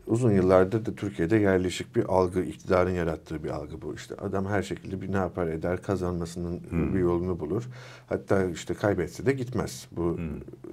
Uzun 0.08 0.32
yıllardır 0.32 0.86
da 0.86 0.96
Türkiye'de 0.96 1.38
yerleşik 1.38 1.96
bir 1.96 2.04
algı, 2.04 2.42
iktidarın 2.42 2.92
yarattığı 2.92 3.44
bir 3.44 3.50
algı 3.50 3.82
bu. 3.82 3.94
İşte 3.94 4.16
adam 4.16 4.46
her 4.46 4.64
şekilde 4.64 5.02
bir 5.02 5.12
ne 5.12 5.18
yapar 5.18 5.48
eder, 5.48 5.82
kazanmasının 5.82 6.62
bir 6.94 7.00
yolunu 7.00 7.40
bulur. 7.40 7.64
Hatta 8.10 8.46
işte 8.46 8.74
kaybetse 8.74 9.26
de 9.26 9.32
gitmez. 9.32 9.88
Bu 9.92 10.20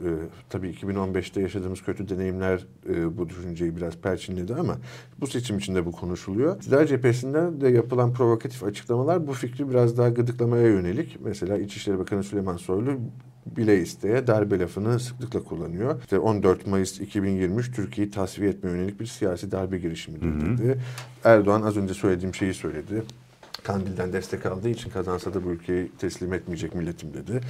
e, 0.04 0.08
tabii 0.48 0.70
2015'te 0.70 1.40
yaşadığımız 1.40 1.82
kötü 1.82 2.08
deneyimler 2.08 2.66
e, 2.88 3.18
bu 3.18 3.28
düşünceyi 3.28 3.76
biraz 3.76 3.96
perçinledi 3.96 4.54
ama 4.54 4.78
bu 5.20 5.26
seçim 5.26 5.58
içinde 5.58 5.86
bu 5.86 5.92
konuşuluyor. 5.92 6.56
İktidar 6.56 6.86
cephesinden 6.86 7.60
de 7.60 7.68
yapılan 7.68 8.12
provokatif 8.12 8.64
açıklamalar 8.64 9.26
bu 9.26 9.32
fikri 9.32 9.70
biraz 9.70 9.98
daha 9.98 10.08
gıdıklamaya 10.08 10.68
yönelik. 10.68 11.18
Mesela 11.20 11.58
İçişleri 11.58 11.98
Bakanı 11.98 12.22
Süleyman 12.22 12.56
Soylu 12.56 12.98
bile 13.56 13.80
isteye 13.80 14.26
darbe 14.26 14.58
lafını 14.58 15.00
sıklıkla 15.00 15.42
kullanıyor. 15.44 16.00
İşte 16.00 16.18
14 16.18 16.66
Mayıs 16.66 17.00
2023 17.00 17.72
Türkiye'yi 17.72 18.10
tasfiye 18.10 18.50
etmeye 18.50 18.70
yönelik 18.70 19.00
bir 19.00 19.06
siyasi 19.06 19.52
darbe 19.52 19.78
girişimidir 19.78 20.40
dedi. 20.40 20.78
Erdoğan 21.24 21.62
az 21.62 21.76
önce 21.76 21.94
söylediğim 21.94 22.34
şeyi 22.34 22.54
söyledi. 22.54 23.02
Kandil'den 23.64 24.12
destek 24.12 24.46
aldığı 24.46 24.68
için 24.68 24.90
kazansa 24.90 25.34
da 25.34 25.44
bu 25.44 25.50
ülkeyi 25.50 25.92
teslim 25.98 26.32
etmeyecek 26.32 26.74
milletim 26.74 27.14
dedi. 27.14 27.40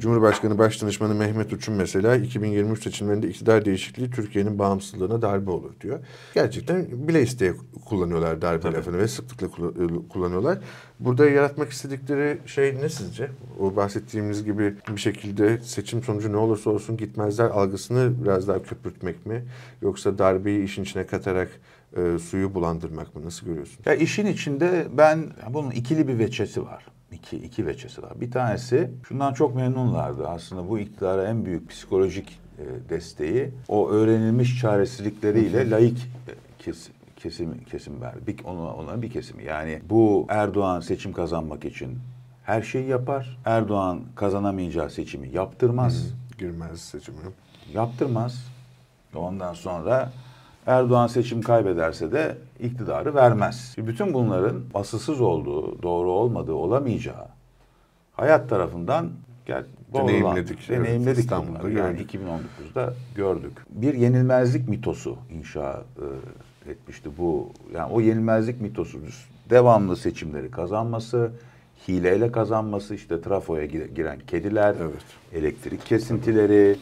Cumhurbaşkanı 0.00 0.58
Başdanışmanı 0.58 1.14
Mehmet 1.14 1.52
Uç'un 1.52 1.74
mesela 1.74 2.16
2023 2.16 2.82
seçimlerinde 2.82 3.28
iktidar 3.28 3.64
değişikliği 3.64 4.10
Türkiye'nin 4.10 4.58
bağımsızlığına 4.58 5.22
darbe 5.22 5.50
olur 5.50 5.70
diyor. 5.80 5.98
Gerçekten 6.34 7.08
bile 7.08 7.22
isteye 7.22 7.54
kullanıyorlar 7.84 8.42
darbe 8.42 8.72
lafını 8.72 8.98
ve 8.98 9.08
sıklıkla 9.08 9.46
kula- 9.46 10.08
kullanıyorlar. 10.08 10.58
Burada 11.00 11.28
yaratmak 11.28 11.70
istedikleri 11.70 12.38
şey 12.46 12.74
ne 12.80 12.88
sizce? 12.88 13.30
O 13.60 13.76
bahsettiğimiz 13.76 14.44
gibi 14.44 14.74
bir 14.88 15.00
şekilde 15.00 15.58
seçim 15.58 16.02
sonucu 16.02 16.32
ne 16.32 16.36
olursa 16.36 16.70
olsun 16.70 16.96
gitmezler 16.96 17.44
algısını 17.50 18.24
biraz 18.24 18.48
daha 18.48 18.62
köpürtmek 18.62 19.26
mi? 19.26 19.44
Yoksa 19.82 20.18
darbeyi 20.18 20.64
işin 20.64 20.82
içine 20.82 21.06
katarak 21.06 21.48
e, 21.96 22.18
suyu 22.18 22.54
bulandırmak 22.54 23.16
mı? 23.16 23.24
Nasıl 23.24 23.46
görüyorsun? 23.46 23.82
Ya 23.86 23.94
işin 23.94 24.26
içinde 24.26 24.86
ben 24.92 25.30
bunun 25.50 25.70
ikili 25.70 26.08
bir 26.08 26.18
veçesi 26.18 26.64
var. 26.64 26.86
İki, 27.12 27.36
iki 27.36 27.66
veçesi 27.66 28.02
var. 28.02 28.20
Bir 28.20 28.30
tanesi 28.30 28.90
şundan 29.08 29.32
çok 29.32 29.56
memnunlardı. 29.56 30.28
Aslında 30.28 30.68
bu 30.68 30.78
iktidara 30.78 31.28
en 31.28 31.44
büyük 31.44 31.70
psikolojik 31.70 32.40
e, 32.58 32.88
desteği 32.88 33.50
o 33.68 33.90
öğrenilmiş 33.90 34.60
çaresizlikleriyle 34.60 35.70
laik 35.70 35.98
e, 35.98 36.32
kesim 36.58 36.94
kesim 37.16 37.64
kesim 37.64 38.00
verdi. 38.00 38.20
Bir, 38.26 38.44
ona, 38.44 38.74
onların 38.74 39.02
bir 39.02 39.10
kesimi. 39.10 39.44
Yani 39.44 39.82
bu 39.90 40.26
Erdoğan 40.28 40.80
seçim 40.80 41.12
kazanmak 41.12 41.64
için 41.64 41.98
her 42.44 42.62
şeyi 42.62 42.88
yapar. 42.88 43.38
Erdoğan 43.44 44.00
kazanamayacağı 44.14 44.90
seçimi 44.90 45.28
yaptırmaz. 45.32 46.14
Girmez 46.38 46.80
seçime. 46.80 47.18
Yaptırmaz. 47.72 48.46
Ondan 49.14 49.54
sonra 49.54 50.12
Erdoğan 50.66 51.06
seçim 51.06 51.42
kaybederse 51.42 52.12
de 52.12 52.36
iktidarı 52.60 53.14
vermez. 53.14 53.74
Bütün 53.78 54.14
bunların 54.14 54.60
asılsız 54.74 55.20
olduğu, 55.20 55.82
doğru 55.82 56.10
olmadığı, 56.10 56.52
olamayacağı 56.54 57.26
hayat 58.12 58.48
tarafından 58.48 59.10
gel, 59.46 59.64
doğrulan- 59.92 60.08
Deneyimledik, 60.08 60.58
evet. 60.70 60.80
deneyimledik 60.80 61.18
İstanbul'da 61.18 61.58
bunları. 61.62 61.72
Yani 61.72 61.96
gördük. 61.96 62.14
2019'da 62.14 62.94
gördük. 63.16 63.52
Bir 63.70 63.94
yenilmezlik 63.94 64.68
mitosu 64.68 65.16
inşa 65.30 65.82
e, 66.66 66.70
etmişti 66.70 67.10
bu. 67.18 67.48
Yani 67.74 67.92
o 67.92 68.00
yenilmezlik 68.00 68.60
mitosu 68.60 68.98
devamlı 69.50 69.96
seçimleri 69.96 70.50
kazanması, 70.50 71.30
hileyle 71.88 72.32
kazanması, 72.32 72.94
işte 72.94 73.20
trafoya 73.20 73.64
gi- 73.66 73.94
giren 73.94 74.18
kediler, 74.26 74.74
Evet. 74.82 75.02
elektrik 75.32 75.86
kesintileri, 75.86 76.76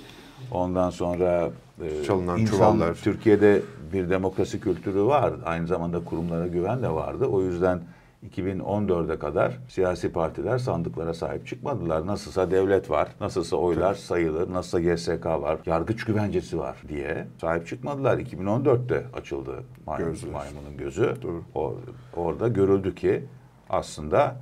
ondan 0.52 0.90
sonra 0.90 1.50
e, 1.84 2.04
Çalınan 2.04 2.38
insan- 2.38 2.56
çuvallar. 2.56 2.94
Türkiye'de 2.94 3.62
bir 3.92 4.10
demokrasi 4.10 4.60
kültürü 4.60 5.02
var. 5.02 5.34
Aynı 5.44 5.66
zamanda 5.66 6.04
kurumlara 6.04 6.46
güven 6.46 6.82
de 6.82 6.90
vardı. 6.90 7.26
O 7.26 7.42
yüzden 7.42 7.80
2014'e 8.28 9.18
kadar 9.18 9.58
siyasi 9.68 10.12
partiler 10.12 10.58
sandıklara 10.58 11.14
sahip 11.14 11.46
çıkmadılar. 11.46 12.06
Nasılsa 12.06 12.50
devlet 12.50 12.90
var, 12.90 13.08
nasılsa 13.20 13.56
oylar 13.56 13.94
sayılır, 13.94 14.52
nasılsa 14.52 14.80
GSK 14.80 15.26
var, 15.26 15.58
yargıç 15.66 16.04
güvencesi 16.04 16.58
var 16.58 16.76
diye 16.88 17.26
sahip 17.40 17.66
çıkmadılar. 17.66 18.18
2014'te 18.18 19.06
açıldı 19.14 19.54
maymun, 19.86 20.06
Gözler. 20.10 20.32
maymunun 20.32 20.76
gözü. 20.78 21.16
Doğru. 21.22 21.42
O, 21.54 21.74
orada 22.16 22.48
görüldü 22.48 22.94
ki 22.94 23.24
aslında 23.70 24.36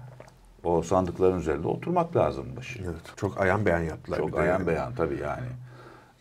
o 0.65 0.83
sandıkların 0.83 1.39
üzerinde 1.39 1.69
oturmak 1.69 2.17
lazımmış. 2.17 2.77
Evet. 2.85 3.17
Çok 3.17 3.41
ayan 3.41 3.67
beyan 3.67 3.81
yaptılar. 3.81 4.19
Çok 4.19 4.39
ayan 4.39 4.53
yani. 4.59 4.67
beyan 4.67 4.95
tabii 4.95 5.19
yani. 5.23 5.47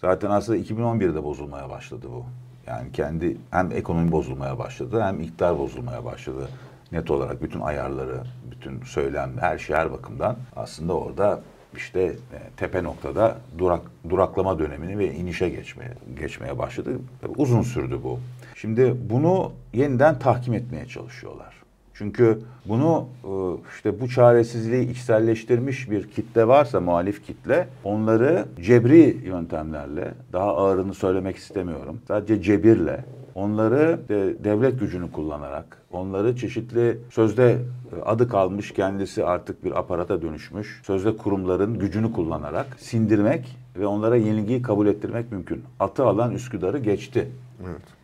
Zaten 0.01 0.29
aslında 0.29 0.57
2011'de 0.57 1.23
bozulmaya 1.23 1.69
başladı 1.69 2.07
bu. 2.11 2.25
Yani 2.67 2.91
kendi 2.91 3.37
hem 3.51 3.71
ekonomi 3.71 4.11
bozulmaya 4.11 4.59
başladı 4.59 5.01
hem 5.03 5.19
iktidar 5.19 5.59
bozulmaya 5.59 6.05
başladı. 6.05 6.49
Net 6.91 7.11
olarak 7.11 7.43
bütün 7.43 7.59
ayarları, 7.59 8.23
bütün 8.51 8.81
söylem, 8.81 9.31
her 9.39 9.57
şey 9.57 9.75
her 9.75 9.91
bakımdan 9.91 10.35
aslında 10.55 10.93
orada 10.93 11.41
işte 11.75 12.01
e, 12.01 12.37
tepe 12.57 12.83
noktada 12.83 13.37
durak 13.57 13.81
duraklama 14.09 14.59
dönemini 14.59 14.99
ve 14.99 15.13
inişe 15.13 15.49
geçmeye 15.49 15.93
geçmeye 16.19 16.57
başladı. 16.57 16.99
Uzun 17.37 17.61
sürdü 17.61 17.99
bu. 18.03 18.19
Şimdi 18.55 18.95
bunu 19.09 19.51
yeniden 19.73 20.19
tahkim 20.19 20.53
etmeye 20.53 20.85
çalışıyorlar. 20.85 21.55
Çünkü 21.97 22.39
bunu 22.65 23.05
e, 23.23 23.29
işte 23.75 24.01
bu 24.01 24.09
çaresizliği 24.09 24.89
içselleştirmiş 24.89 25.91
bir 25.91 26.09
kitle 26.11 26.47
varsa 26.47 26.79
muhalif 26.79 27.25
kitle 27.25 27.67
onları 27.83 28.45
cebri 28.61 29.17
yöntemlerle 29.25 30.13
daha 30.33 30.55
ağırını 30.55 30.93
söylemek 30.93 31.35
istemiyorum. 31.35 31.99
Sadece 32.07 32.41
cebirle 32.41 33.05
onları 33.35 33.99
de- 34.09 34.43
devlet 34.43 34.79
gücünü 34.79 35.11
kullanarak 35.11 35.77
onları 35.91 36.35
çeşitli 36.35 36.97
sözde 37.11 37.51
e, 37.51 38.01
adı 38.05 38.29
kalmış 38.29 38.71
kendisi 38.73 39.25
artık 39.25 39.65
bir 39.65 39.79
aparata 39.79 40.21
dönüşmüş 40.21 40.81
sözde 40.85 41.17
kurumların 41.17 41.79
gücünü 41.79 42.13
kullanarak 42.13 42.67
sindirmek 42.79 43.57
ve 43.79 43.87
onlara 43.87 44.15
yenilgiyi 44.15 44.61
kabul 44.61 44.87
ettirmek 44.87 45.31
mümkün. 45.31 45.63
Atı 45.79 46.05
alan 46.05 46.31
Üsküdar'ı 46.31 46.77
geçti 46.77 47.27
Evet. 47.67 47.96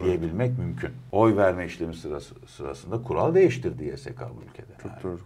Diyebilmek 0.00 0.58
mümkün. 0.58 0.90
Oy 1.12 1.36
verme 1.36 1.66
işlemi 1.66 1.94
sırası, 1.94 2.34
sırasında 2.46 3.02
kural 3.02 3.34
değiştirdi 3.34 3.84
YSK 3.84 4.20
bu 4.20 4.42
ülkede. 4.50 4.72
Çok 4.82 4.92
Yani. 4.92 5.02
doğru. 5.02 5.18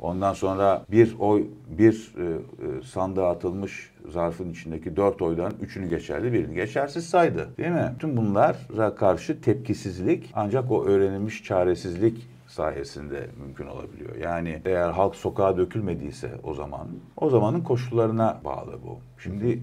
Ondan 0.00 0.32
sonra 0.32 0.84
bir 0.90 1.16
oy 1.18 1.46
bir 1.78 2.14
e, 2.18 2.24
e, 2.24 2.82
sandığa 2.82 3.30
atılmış 3.30 3.90
zarfın 4.08 4.50
içindeki 4.50 4.96
dört 4.96 5.22
oydan 5.22 5.52
üçünü 5.60 5.88
geçerli 5.88 6.32
birini 6.32 6.54
geçersiz 6.54 7.08
saydı. 7.08 7.48
Değil 7.58 7.70
mi? 7.70 7.94
Tüm 7.98 8.16
bunlara 8.16 8.94
karşı 8.94 9.40
tepkisizlik 9.40 10.30
ancak 10.34 10.70
o 10.70 10.84
öğrenilmiş 10.84 11.44
çaresizlik 11.44 12.28
sayesinde 12.46 13.26
mümkün 13.40 13.66
olabiliyor. 13.66 14.16
Yani 14.16 14.62
eğer 14.64 14.90
halk 14.90 15.16
sokağa 15.16 15.56
dökülmediyse 15.56 16.30
o 16.42 16.54
zaman 16.54 16.86
o 17.16 17.30
zamanın 17.30 17.60
koşullarına 17.60 18.40
bağlı 18.44 18.72
bu. 18.86 18.98
Şimdi 19.18 19.62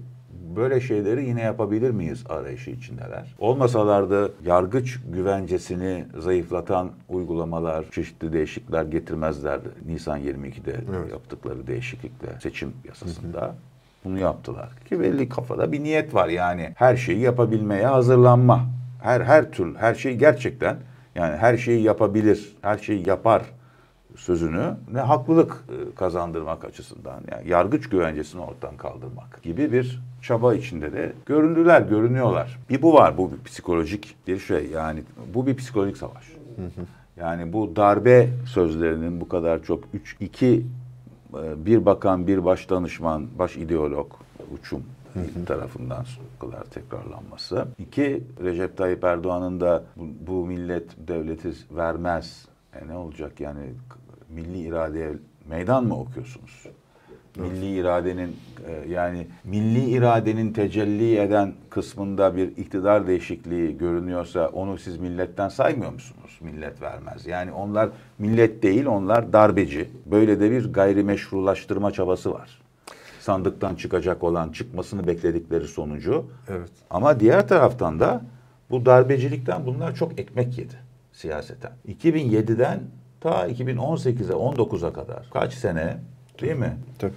böyle 0.56 0.80
şeyleri 0.80 1.24
yine 1.24 1.40
yapabilir 1.40 1.90
miyiz 1.90 2.24
arayışı 2.28 2.70
içindeler. 2.70 3.34
Olmasalardı 3.38 4.32
yargıç 4.44 4.98
güvencesini 5.12 6.04
zayıflatan 6.18 6.90
uygulamalar, 7.08 7.90
çeşitli 7.90 8.32
değişiklikler 8.32 8.84
getirmezlerdi. 8.84 9.68
Nisan 9.86 10.20
22'de 10.20 10.76
evet. 10.98 11.12
yaptıkları 11.12 11.66
değişiklikle 11.66 12.28
seçim 12.40 12.72
yasasında. 12.88 13.40
Hı 13.40 13.46
hı. 13.46 13.52
Bunu 14.04 14.18
yaptılar. 14.18 14.68
Ki 14.88 15.00
belli 15.00 15.28
kafada 15.28 15.72
bir 15.72 15.82
niyet 15.82 16.14
var 16.14 16.28
yani. 16.28 16.72
Her 16.76 16.96
şeyi 16.96 17.20
yapabilmeye 17.20 17.86
hazırlanma. 17.86 18.66
Her 19.02 19.20
her 19.20 19.52
tür 19.52 19.74
her 19.74 19.94
şey 19.94 20.16
gerçekten 20.16 20.76
yani 21.14 21.36
her 21.36 21.56
şeyi 21.56 21.82
yapabilir, 21.82 22.56
her 22.62 22.78
şeyi 22.78 23.08
yapar 23.08 23.42
sözünü 24.16 24.74
ne 24.92 25.00
haklılık 25.00 25.64
e, 25.68 25.94
kazandırmak 25.94 26.64
açısından 26.64 27.20
yani 27.30 27.48
yargıç 27.48 27.88
güvencesini 27.88 28.40
ortadan 28.40 28.76
kaldırmak 28.76 29.42
gibi 29.42 29.72
bir 29.72 30.00
çaba 30.22 30.54
içinde 30.54 30.92
de 30.92 31.12
göründüler, 31.26 31.82
görünüyorlar. 31.82 32.58
Bir 32.70 32.82
bu 32.82 32.94
var, 32.94 33.18
bu 33.18 33.32
bir 33.32 33.44
psikolojik 33.44 34.16
bir 34.26 34.38
şey 34.38 34.66
yani 34.66 35.02
bu 35.34 35.46
bir 35.46 35.56
psikolojik 35.56 35.96
savaş. 35.96 36.32
Yani 37.16 37.52
bu 37.52 37.76
darbe 37.76 38.28
sözlerinin 38.46 39.20
bu 39.20 39.28
kadar 39.28 39.62
çok 39.62 39.84
üç, 39.94 40.16
iki 40.20 40.66
e, 41.34 41.66
bir 41.66 41.86
bakan, 41.86 42.26
bir 42.26 42.44
baş 42.44 42.70
danışman, 42.70 43.26
baş 43.38 43.56
ideolog, 43.56 44.12
uçum 44.54 44.82
tarafından 45.46 46.04
bu 46.40 46.50
kadar 46.50 46.64
tekrarlanması. 46.64 47.66
İki, 47.78 48.22
Recep 48.44 48.76
Tayyip 48.76 49.04
Erdoğan'ın 49.04 49.60
da 49.60 49.84
bu, 49.96 50.04
bu 50.26 50.46
millet 50.46 51.08
devleti 51.08 51.52
vermez. 51.70 52.46
E 52.82 52.88
ne 52.88 52.96
olacak 52.96 53.40
yani 53.40 53.60
milli 54.28 54.58
iradeye 54.58 55.12
meydan 55.48 55.84
mı 55.84 56.00
okuyorsunuz? 56.00 56.66
Milli 57.36 57.76
iradenin 57.76 58.36
e, 58.66 58.90
yani 58.90 59.26
milli 59.44 59.90
iradenin 59.90 60.52
tecelli 60.52 61.18
eden 61.18 61.52
kısmında 61.70 62.36
bir 62.36 62.48
iktidar 62.56 63.06
değişikliği 63.06 63.78
görünüyorsa 63.78 64.48
onu 64.48 64.78
siz 64.78 64.98
milletten 64.98 65.48
saymıyor 65.48 65.92
musunuz? 65.92 66.38
Millet 66.40 66.82
vermez. 66.82 67.26
Yani 67.26 67.52
onlar 67.52 67.88
millet 68.18 68.62
değil 68.62 68.86
onlar 68.86 69.32
darbeci. 69.32 69.88
Böyle 70.06 70.40
de 70.40 70.50
bir 70.50 70.72
gayrimeşrulaştırma 70.72 71.90
çabası 71.90 72.32
var. 72.32 72.60
Sandıktan 73.20 73.74
çıkacak 73.74 74.24
olan 74.24 74.52
çıkmasını 74.52 75.06
bekledikleri 75.06 75.68
sonucu. 75.68 76.26
Evet. 76.48 76.70
Ama 76.90 77.20
diğer 77.20 77.48
taraftan 77.48 78.00
da 78.00 78.22
bu 78.70 78.86
darbecilikten 78.86 79.66
bunlar 79.66 79.94
çok 79.94 80.20
ekmek 80.20 80.58
yedi 80.58 80.74
siyaseten. 81.12 81.72
2007'den 81.88 82.80
ta 83.26 83.48
2018'e 83.48 84.32
19'a 84.32 84.92
kadar 84.92 85.26
kaç 85.32 85.54
sene 85.54 85.96
değil 86.40 86.56
mi? 86.56 86.76
Tabii. 86.98 87.12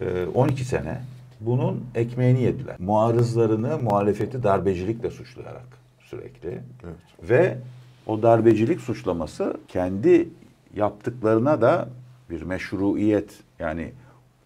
Ee, 0.00 0.26
12 0.34 0.64
sene 0.64 1.00
bunun 1.40 1.84
ekmeğini 1.94 2.42
yediler. 2.42 2.76
Muarızlarını 2.78 3.78
muhalefeti 3.78 4.42
darbecilikle 4.42 5.10
suçlayarak 5.10 5.66
sürekli. 6.00 6.48
Evet. 6.84 7.30
Ve 7.30 7.58
o 8.06 8.22
darbecilik 8.22 8.80
suçlaması 8.80 9.56
kendi 9.68 10.28
yaptıklarına 10.74 11.60
da 11.60 11.88
bir 12.30 12.42
meşruiyet 12.42 13.30
yani 13.58 13.92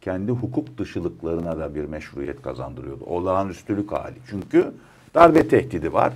kendi 0.01 0.33
hukuk 0.33 0.79
dışılıklarına 0.79 1.59
da 1.59 1.75
bir 1.75 1.85
meşruiyet 1.85 2.43
kazandırıyordu. 2.43 3.05
Olağanüstülük 3.05 3.93
hali. 3.93 4.17
Çünkü 4.31 4.73
darbe 5.15 5.49
tehdidi 5.49 5.93
var. 5.93 6.13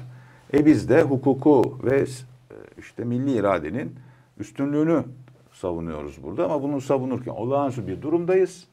E 0.55 0.67
biz 0.67 0.89
de 0.89 1.03
hukuku 1.03 1.79
ve 1.85 2.01
e, 2.01 2.05
işte 2.79 3.05
milli 3.05 3.33
iradenin 3.33 4.06
üstünlüğünü 4.39 5.05
savunuyoruz 5.53 6.23
burada 6.23 6.45
ama 6.45 6.63
bunu 6.63 6.81
savunurken 6.81 7.33
olağanüstü 7.33 7.87
bir 7.87 8.03
durumdayız. 8.03 8.67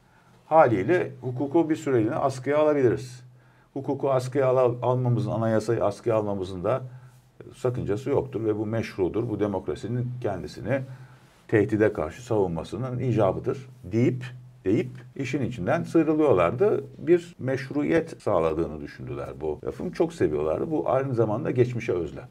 Haliyle 0.46 1.12
hukuku 1.20 1.70
bir 1.70 1.76
süreliğine 1.76 2.14
askıya 2.14 2.58
alabiliriz. 2.58 3.24
Hukuku 3.72 4.10
askıya 4.10 4.48
al 4.48 4.74
almamızın, 4.82 5.30
anayasayı 5.30 5.84
askıya 5.84 6.16
almamızın 6.16 6.64
da 6.64 6.82
sakıncası 7.54 8.10
yoktur 8.10 8.44
ve 8.44 8.58
bu 8.58 8.66
meşrudur. 8.66 9.28
Bu 9.28 9.40
demokrasinin 9.40 10.10
kendisini 10.20 10.80
tehdide 11.48 11.92
karşı 11.92 12.22
savunmasının 12.22 12.98
icabıdır 12.98 13.68
deyip 13.84 14.24
deyip 14.64 14.90
işin 15.16 15.42
içinden 15.42 15.82
sıyrılıyorlardı. 15.82 16.84
Bir 16.98 17.36
meşruiyet 17.38 18.22
sağladığını 18.22 18.80
düşündüler 18.80 19.40
bu 19.40 19.60
lafım. 19.64 19.92
Çok 19.92 20.12
seviyorlardı. 20.12 20.70
Bu 20.70 20.90
aynı 20.90 21.14
zamanda 21.14 21.50
geçmişe 21.50 21.92
özlem 21.92 22.28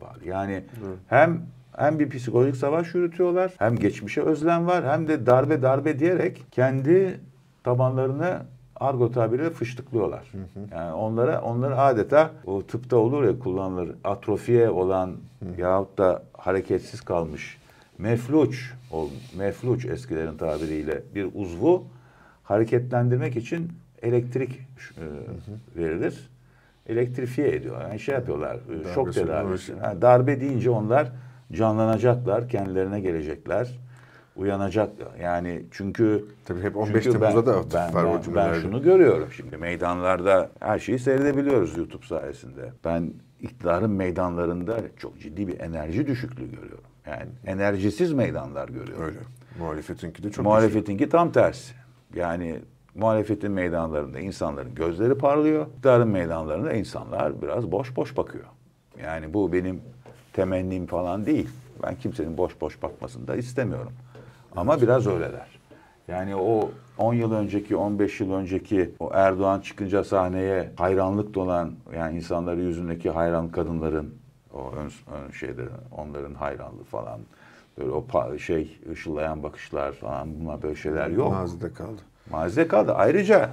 var. 0.00 0.16
Yani 0.24 0.54
Hı. 0.54 0.86
hem 1.06 1.42
hem 1.76 1.98
bir 1.98 2.10
psikolojik 2.10 2.56
savaş 2.56 2.94
yürütüyorlar, 2.94 3.52
hem 3.58 3.76
geçmişe 3.76 4.22
özlem 4.22 4.66
var, 4.66 4.88
hem 4.88 5.08
de 5.08 5.26
darbe 5.26 5.62
darbe 5.62 5.98
diyerek 5.98 6.46
kendi 6.50 7.20
tabanlarını 7.64 8.38
argo 8.76 9.12
tabiriyle 9.12 9.50
fıştıklıyorlar. 9.50 10.32
Hı 10.32 10.38
hı. 10.38 10.74
Yani 10.74 10.92
onlara 10.92 11.40
onları 11.40 11.78
adeta 11.78 12.30
o 12.46 12.62
tıpta 12.62 12.96
olur 12.96 13.24
ya 13.24 13.38
kullanılır 13.38 13.90
atrofiye 14.04 14.70
olan 14.70 15.08
hı. 15.08 15.60
yahut 15.60 15.98
da 15.98 16.22
hareketsiz 16.32 17.00
kalmış 17.00 17.58
mefluç 17.98 18.72
o 18.92 19.08
mefluç 19.36 19.84
eskilerin 19.84 20.36
tabiriyle 20.36 21.02
bir 21.14 21.28
uzvu 21.34 21.84
hareketlendirmek 22.42 23.36
için 23.36 23.72
elektrik 24.02 24.60
e, 24.98 25.00
hı 25.00 25.06
hı. 25.06 25.82
verilir. 25.84 26.30
Elektrifiye 26.86 27.54
ediyor. 27.54 27.80
Yani 27.80 28.00
şey 28.00 28.14
yapıyorlar. 28.14 28.54
E, 28.56 28.84
darbe 28.84 28.94
şok 28.94 29.14
tedavisi. 29.14 29.72
Yani 29.82 30.02
darbe 30.02 30.40
deyince 30.40 30.70
onlar 30.70 31.12
canlanacaklar, 31.54 32.48
kendilerine 32.48 33.00
gelecekler, 33.00 33.78
uyanacak. 34.36 34.90
Yani 35.22 35.62
çünkü 35.70 36.24
tabii 36.44 36.62
hep 36.62 36.76
15 36.76 37.04
Temmuz'da 37.04 37.46
da 37.46 37.62
ben, 37.74 37.94
var 37.94 38.04
ben, 38.04 38.32
o. 38.32 38.34
Ben 38.34 38.54
şunu 38.54 38.82
görüyorum 38.82 39.28
şimdi 39.32 39.56
meydanlarda 39.56 40.50
her 40.60 40.78
şeyi 40.78 40.98
seyredebiliyoruz 40.98 41.76
YouTube 41.76 42.06
sayesinde. 42.06 42.72
Ben 42.84 43.12
iktidarın 43.40 43.90
meydanlarında 43.90 44.76
çok 44.96 45.20
ciddi 45.20 45.48
bir 45.48 45.60
enerji 45.60 46.06
düşüklüğü 46.06 46.50
görüyorum. 46.50 46.84
Yani 47.06 47.30
enerjisiz 47.46 48.12
meydanlar 48.12 48.68
görüyorum. 48.68 49.04
Öyle. 49.04 49.18
Muhalefetinki 49.58 50.22
de 50.22 50.30
çok 50.30 50.44
Muhalefetinki 50.44 51.08
tam 51.08 51.32
tersi. 51.32 51.74
Yani 52.14 52.60
muhalefetin 52.94 53.52
meydanlarında 53.52 54.20
insanların 54.20 54.74
gözleri 54.74 55.18
parlıyor. 55.18 55.66
İktidarın 55.66 56.08
meydanlarında 56.08 56.72
insanlar 56.72 57.42
biraz 57.42 57.72
boş 57.72 57.96
boş 57.96 58.16
bakıyor. 58.16 58.44
Yani 59.02 59.34
bu 59.34 59.52
benim 59.52 59.80
temennim 60.34 60.86
falan 60.86 61.26
değil. 61.26 61.48
Ben 61.82 61.94
kimsenin 61.94 62.38
boş 62.38 62.60
boş 62.60 62.82
bakmasını 62.82 63.26
da 63.26 63.36
istemiyorum. 63.36 63.92
Ama 64.56 64.80
biraz 64.82 65.06
öyleler. 65.06 65.46
Yani 66.08 66.36
o 66.36 66.70
10 66.98 67.14
yıl 67.14 67.32
önceki, 67.32 67.76
15 67.76 68.20
yıl 68.20 68.32
önceki 68.32 68.94
o 69.00 69.10
Erdoğan 69.12 69.60
çıkınca 69.60 70.04
sahneye 70.04 70.70
hayranlık 70.76 71.34
dolan 71.34 71.72
yani 71.96 72.16
insanları 72.16 72.60
yüzündeki 72.60 73.10
hayran 73.10 73.48
kadınların 73.48 74.14
o 74.54 74.72
ön, 74.72 74.90
ön 75.14 75.30
şeyde 75.30 75.62
onların 75.92 76.34
hayranlığı 76.34 76.84
falan 76.84 77.20
böyle 77.78 77.90
o 77.90 78.38
şey 78.38 78.80
ışıllayan 78.92 79.42
bakışlar 79.42 79.92
falan 79.92 80.40
bunlar 80.40 80.62
böyle 80.62 80.76
şeyler 80.76 81.08
yok. 81.08 81.32
Mazide 81.32 81.72
kaldı. 81.72 82.00
Mazide 82.30 82.68
kaldı. 82.68 82.92
Ayrıca 82.94 83.50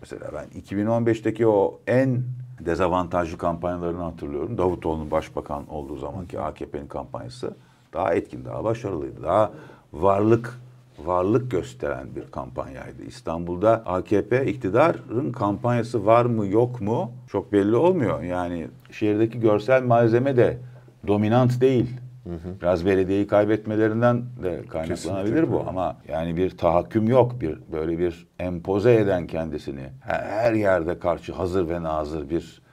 mesela 0.00 0.30
ben 0.32 0.60
2015'teki 0.60 1.46
o 1.46 1.80
en 1.86 2.22
dezavantajlı 2.66 3.38
kampanyalarını 3.38 4.02
hatırlıyorum. 4.02 4.58
Davutoğlu'nun 4.58 5.10
başbakan 5.10 5.70
olduğu 5.70 5.96
zamanki 5.96 6.40
AKP'nin 6.40 6.86
kampanyası 6.86 7.54
daha 7.92 8.14
etkin, 8.14 8.44
daha 8.44 8.64
başarılıydı. 8.64 9.22
Daha 9.22 9.50
varlık 9.92 10.60
varlık 10.98 11.50
gösteren 11.50 12.16
bir 12.16 12.30
kampanyaydı. 12.30 13.02
İstanbul'da 13.02 13.70
AKP 13.86 14.46
iktidarın 14.46 15.32
kampanyası 15.32 16.06
var 16.06 16.24
mı 16.24 16.46
yok 16.46 16.80
mu 16.80 17.12
çok 17.28 17.52
belli 17.52 17.76
olmuyor. 17.76 18.22
Yani 18.22 18.68
şehirdeki 18.90 19.40
görsel 19.40 19.82
malzeme 19.82 20.36
de 20.36 20.58
dominant 21.06 21.60
değil. 21.60 21.90
Hı 22.24 22.30
hı. 22.30 22.60
Biraz 22.62 22.86
belediyeyi 22.86 23.26
kaybetmelerinden 23.26 24.22
de 24.42 24.62
kaynaklanabilir 24.68 25.34
Kesinlikle. 25.34 25.52
bu 25.52 25.64
ama 25.68 25.96
yani 26.08 26.36
bir 26.36 26.50
tahakküm 26.58 27.08
yok. 27.08 27.40
Bir 27.40 27.58
böyle 27.72 27.98
bir 27.98 28.26
empoze 28.38 28.94
eden 28.94 29.26
kendisini 29.26 29.88
her 30.00 30.52
yerde 30.52 30.98
karşı 30.98 31.32
hazır 31.32 31.68
ve 31.68 31.82
nazır 31.82 32.30
bir 32.30 32.64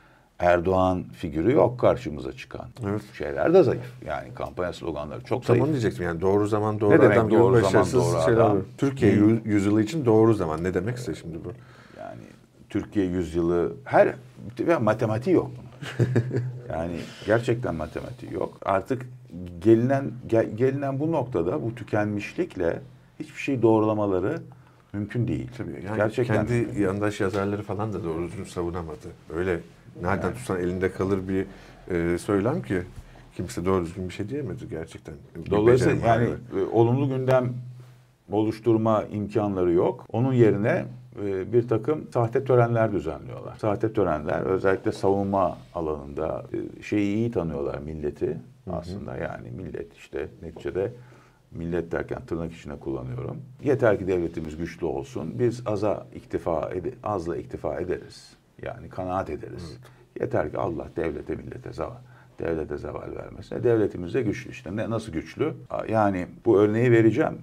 Erdoğan 0.42 1.04
figürü 1.04 1.54
yok 1.54 1.80
karşımıza 1.80 2.34
çıkan. 2.34 2.66
Evet. 2.90 3.02
Şeyler 3.14 3.54
de 3.54 3.64
zayıf. 3.64 3.94
Yani 4.06 4.34
kampanya 4.34 4.74
sloganları 4.74 5.24
çok 5.24 5.46
zayıf. 5.46 5.60
Tamam 5.62 5.74
diyecektim 5.74 6.06
yani 6.06 6.22
doğru 6.22 6.48
zaman 6.48 6.80
doğru 6.80 7.00
ne 7.00 7.08
adam. 7.08 7.32
doğru 7.32 7.60
zaman 7.60 7.86
doğru 7.94 8.18
adam? 8.18 8.58
Türkiye 8.78 9.14
yüzyılı 9.46 9.84
için 9.84 10.06
doğru 10.06 10.34
zaman 10.34 10.64
ne 10.64 10.74
demekse 10.74 11.16
şimdi 11.16 11.38
bu. 11.46 11.52
Yani 12.00 12.22
Türkiye 12.70 13.06
yüzyılı 13.06 13.74
her 13.84 14.16
matematiği 14.82 15.36
yok 15.36 15.52
yani 16.72 16.96
gerçekten 17.26 17.76
matematiği 17.76 18.34
yok. 18.34 18.58
Artık 18.66 19.06
gelinen 19.62 20.12
gel, 20.28 20.50
gelinen 20.56 21.00
bu 21.00 21.12
noktada 21.12 21.64
bu 21.64 21.76
tükenmişlikle 21.76 22.82
hiçbir 23.20 23.40
şey 23.40 23.62
doğrulamaları 23.62 24.42
mümkün 24.94 25.28
değil. 25.28 25.50
Tabii 25.58 25.72
yani 25.86 25.98
Gerçekten. 25.98 26.36
kendi 26.36 26.82
yandaş 26.82 27.20
yazarları 27.20 27.64
falan 27.64 27.94
da 27.94 28.04
doğru 28.04 28.24
düzgün 28.24 28.44
savunamadı. 28.44 29.08
Öyle 29.36 29.60
nereden 30.02 30.34
tutsan 30.34 30.60
elinde 30.60 30.92
kalır 30.92 31.20
bir 31.28 31.46
e, 31.96 32.18
söylem 32.18 32.62
ki 32.62 32.82
kimse 33.36 33.66
doğru 33.66 33.86
düzgün 33.86 34.10
bir 34.10 34.14
şey 34.14 34.30
diyemedi 34.30 34.70
gerçekten. 34.70 35.14
Dolayısıyla 35.50 36.08
yani 36.08 36.30
e, 36.58 36.64
olumlu 36.72 37.10
gündem 37.10 37.54
oluşturma 38.32 39.04
imkanları 39.04 39.72
yok. 39.72 40.06
Onun 40.12 40.34
yerine 40.34 40.86
bir 41.54 41.67
takım 41.67 42.08
sahte 42.13 42.43
törenler 42.43 42.91
düzenliyorlar. 42.91 43.56
Sahte 43.56 43.93
törenler 43.93 44.41
özellikle 44.41 44.91
savunma 44.91 45.58
alanında 45.76 46.43
e, 46.80 46.84
şeyi 46.84 47.15
iyi 47.15 47.32
tanıyorlar 47.32 47.80
milleti 47.80 48.38
aslında 48.71 49.17
yani 49.17 49.52
millet 49.52 49.93
işte 49.93 50.28
neticede 50.41 50.91
millet 51.52 51.91
derken 51.91 52.26
tırnak 52.28 52.54
içine 52.54 52.76
kullanıyorum. 52.80 53.38
Yeter 53.63 54.00
ki 54.00 54.08
devletimiz 54.08 54.58
güçlü 54.58 54.86
olsun. 54.86 55.39
Biz 55.39 55.62
aza 55.65 56.08
iktifa 56.15 56.69
ede- 56.74 56.93
azla 57.04 57.38
iktifa 57.38 57.80
ederiz. 57.80 58.34
Yani 58.62 58.89
kanaat 58.89 59.30
ederiz. 59.30 59.78
Yeter 60.19 60.52
ki 60.52 60.58
Allah 60.58 60.88
devlete 60.95 61.36
millete 61.36 61.74
zaval 61.74 61.95
devlete 62.39 62.78
zeval 62.78 63.15
vermesin. 63.15 63.56
E, 63.56 63.63
Devletimiz 63.63 64.13
de 64.13 64.21
güçlü 64.21 64.52
işte. 64.52 64.76
Ne, 64.76 64.89
nasıl 64.89 65.12
güçlü? 65.12 65.54
Yani 65.89 66.28
bu 66.45 66.60
örneği 66.60 66.91
vereceğim. 66.91 67.38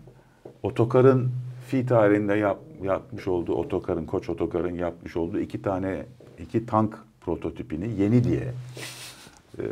Otokarın 0.63 1.31
fi 1.69 1.87
tarihinde 1.87 2.35
yap, 2.35 2.59
yapmış 2.83 3.29
olduğu 3.29 3.55
otokarın, 3.55 4.07
Koç 4.07 4.29
Otokar'ın 4.31 4.75
yapmış 4.75 5.17
olduğu 5.17 5.41
iki 5.41 5.63
tane 5.63 6.07
iki 6.39 6.67
tank 6.67 6.99
prototipini 7.21 8.01
yeni 8.03 8.25
diye 8.25 8.53
e, 9.59 9.63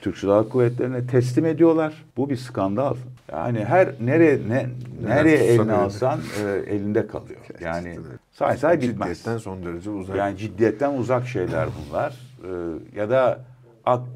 Türk 0.00 0.18
Silahlı 0.18 0.48
Kuvvetleri'ne 0.48 1.06
teslim 1.06 1.44
ediyorlar. 1.46 2.04
Bu 2.16 2.30
bir 2.30 2.36
skandal. 2.36 2.94
Yani 3.32 3.64
her 3.64 3.92
nereye 4.00 4.38
ne, 4.48 4.66
nereye 5.06 5.36
eline 5.36 5.52
elinde. 5.54 5.72
alsan 5.72 6.20
e, 6.44 6.74
elinde 6.74 7.06
kalıyor. 7.06 7.40
Yani 7.60 7.98
say 8.32 8.56
say 8.56 8.80
bitmez. 8.80 9.18
Ciddiyetten 9.18 9.38
son 9.38 9.64
derece 9.64 9.90
uzak. 9.90 10.16
Yani 10.16 10.36
ciddiyetten 10.36 10.98
uzak 10.98 11.26
şeyler 11.26 11.68
bunlar. 11.88 12.20
Ee, 12.44 12.98
ya 12.98 13.10
da 13.10 13.44
ak- 13.84 14.08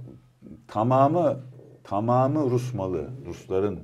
tamamı 0.68 1.36
tamamı 1.84 2.50
Rus 2.50 2.74
malı, 2.74 3.08
Rusların 3.26 3.76
e, 3.76 3.80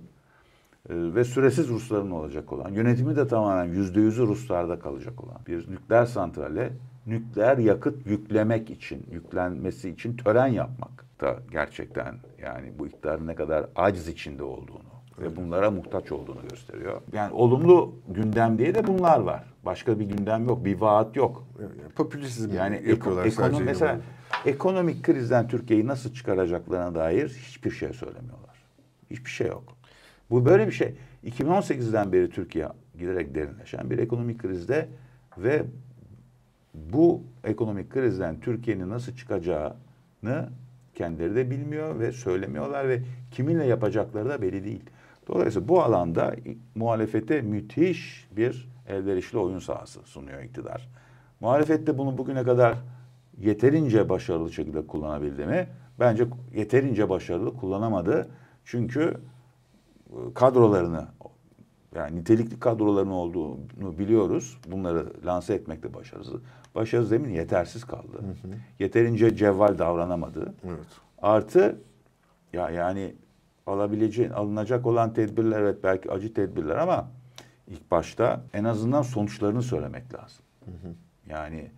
ve 0.91 1.25
süresiz 1.25 1.69
Rusların 1.69 2.11
olacak 2.11 2.53
olan, 2.53 2.71
yönetimi 2.73 3.17
de 3.17 3.29
tamamen 3.29 3.65
yüzde 3.65 4.01
yüzü 4.01 4.27
Ruslarda 4.27 4.79
kalacak 4.79 5.25
olan 5.25 5.39
bir 5.47 5.71
nükleer 5.71 6.07
santrale 6.07 6.73
nükleer 7.07 7.59
yakıt 7.59 8.07
yüklemek 8.07 8.71
için, 8.71 9.07
yüklenmesi 9.13 9.91
için 9.91 10.17
tören 10.17 10.47
yapmak 10.47 11.05
da 11.21 11.37
gerçekten 11.51 12.15
yani 12.43 12.73
bu 12.79 12.87
iktidarın 12.87 13.27
ne 13.27 13.35
kadar 13.35 13.67
aciz 13.77 14.09
içinde 14.09 14.43
olduğunu 14.43 14.93
ve 15.21 15.37
bunlara 15.37 15.71
muhtaç 15.71 16.13
olduğunu 16.13 16.49
gösteriyor. 16.51 17.01
Yani 17.13 17.33
olumlu 17.33 17.95
gündem 18.09 18.59
diye 18.59 18.75
de 18.75 18.87
bunlar 18.87 19.21
var. 19.21 19.45
Başka 19.65 19.99
bir 20.01 20.05
gündem 20.05 20.49
yok, 20.49 20.65
bir 20.65 20.81
vaat 20.81 21.17
yok. 21.17 21.47
Yani 21.61 21.93
popülizm 21.97 22.55
Yani 22.55 22.75
yapıyorlar 22.89 23.27
eko- 23.27 23.29
ekonomi, 23.29 23.65
mesela 23.65 23.93
inanılmaz. 23.93 24.07
ekonomik 24.47 25.03
krizden 25.03 25.49
Türkiye'yi 25.49 25.87
nasıl 25.87 26.13
çıkaracaklarına 26.15 26.95
dair 26.95 27.29
hiçbir 27.29 27.71
şey 27.71 27.93
söylemiyorlar. 27.93 28.63
Hiçbir 29.11 29.31
şey 29.31 29.47
yok. 29.47 29.65
Bu 30.33 30.45
böyle 30.45 30.67
bir 30.67 30.73
şey. 30.73 30.95
2018'den 31.25 32.13
beri 32.13 32.31
Türkiye 32.31 32.69
giderek 32.99 33.35
derinleşen 33.35 33.91
bir 33.91 33.99
ekonomik 33.99 34.39
krizde 34.43 34.89
ve 35.39 35.65
bu 36.75 37.23
ekonomik 37.45 37.91
krizden 37.91 38.41
Türkiye'nin 38.41 38.91
nasıl 38.91 39.13
çıkacağını 39.17 40.49
kendileri 40.95 41.35
de 41.35 41.51
bilmiyor 41.51 42.01
ve 42.01 42.13
söylemiyorlar 42.13 42.89
ve 42.89 43.03
kiminle 43.31 43.65
yapacakları 43.65 44.29
da 44.29 44.43
belli 44.43 44.65
değil. 44.65 44.83
Dolayısıyla 45.29 45.69
bu 45.69 45.83
alanda 45.83 46.35
muhalefete 46.75 47.43
müthiş 47.43 48.29
bir 48.37 48.69
elverişli 48.89 49.39
oyun 49.39 49.59
sahası 49.59 50.01
sunuyor 50.05 50.43
iktidar. 50.43 50.89
Muhalefet 51.41 51.87
de 51.87 51.99
bunu 51.99 52.19
bugüne 52.19 52.43
kadar 52.43 52.79
yeterince 53.39 54.09
başarılı 54.09 54.53
şekilde 54.53 54.87
kullanabildi 54.87 55.47
mi? 55.47 55.67
Bence 56.01 56.25
yeterince 56.55 57.09
başarılı 57.09 57.57
kullanamadı. 57.57 58.29
Çünkü 58.65 59.17
kadrolarını 60.35 61.07
yani 61.95 62.17
nitelikli 62.17 62.61
kadroların 62.61 63.11
olduğunu 63.11 63.99
biliyoruz. 63.99 64.59
Bunları 64.67 65.13
lanse 65.27 65.55
etmekte 65.55 65.95
başarısız. 65.95 66.41
Başarısız 66.75 67.11
demin 67.11 67.31
yetersiz 67.31 67.85
kaldı. 67.85 68.21
Yeterince 68.79 69.37
cevval 69.37 69.79
davranamadı. 69.79 70.55
Evet. 70.65 70.87
Artı 71.23 71.81
ya 72.53 72.71
yani 72.71 73.15
alabileceğin 73.67 74.31
alınacak 74.31 74.87
olan 74.87 75.13
tedbirler 75.13 75.61
evet 75.61 75.79
belki 75.85 76.11
acı 76.11 76.35
tedbirler 76.35 76.77
ama 76.77 77.09
ilk 77.69 77.91
başta 77.91 78.45
en 78.53 78.65
azından 78.65 79.03
sonuçlarını 79.03 79.63
söylemek 79.63 80.15
lazım. 80.15 80.45
Yani 81.29 81.71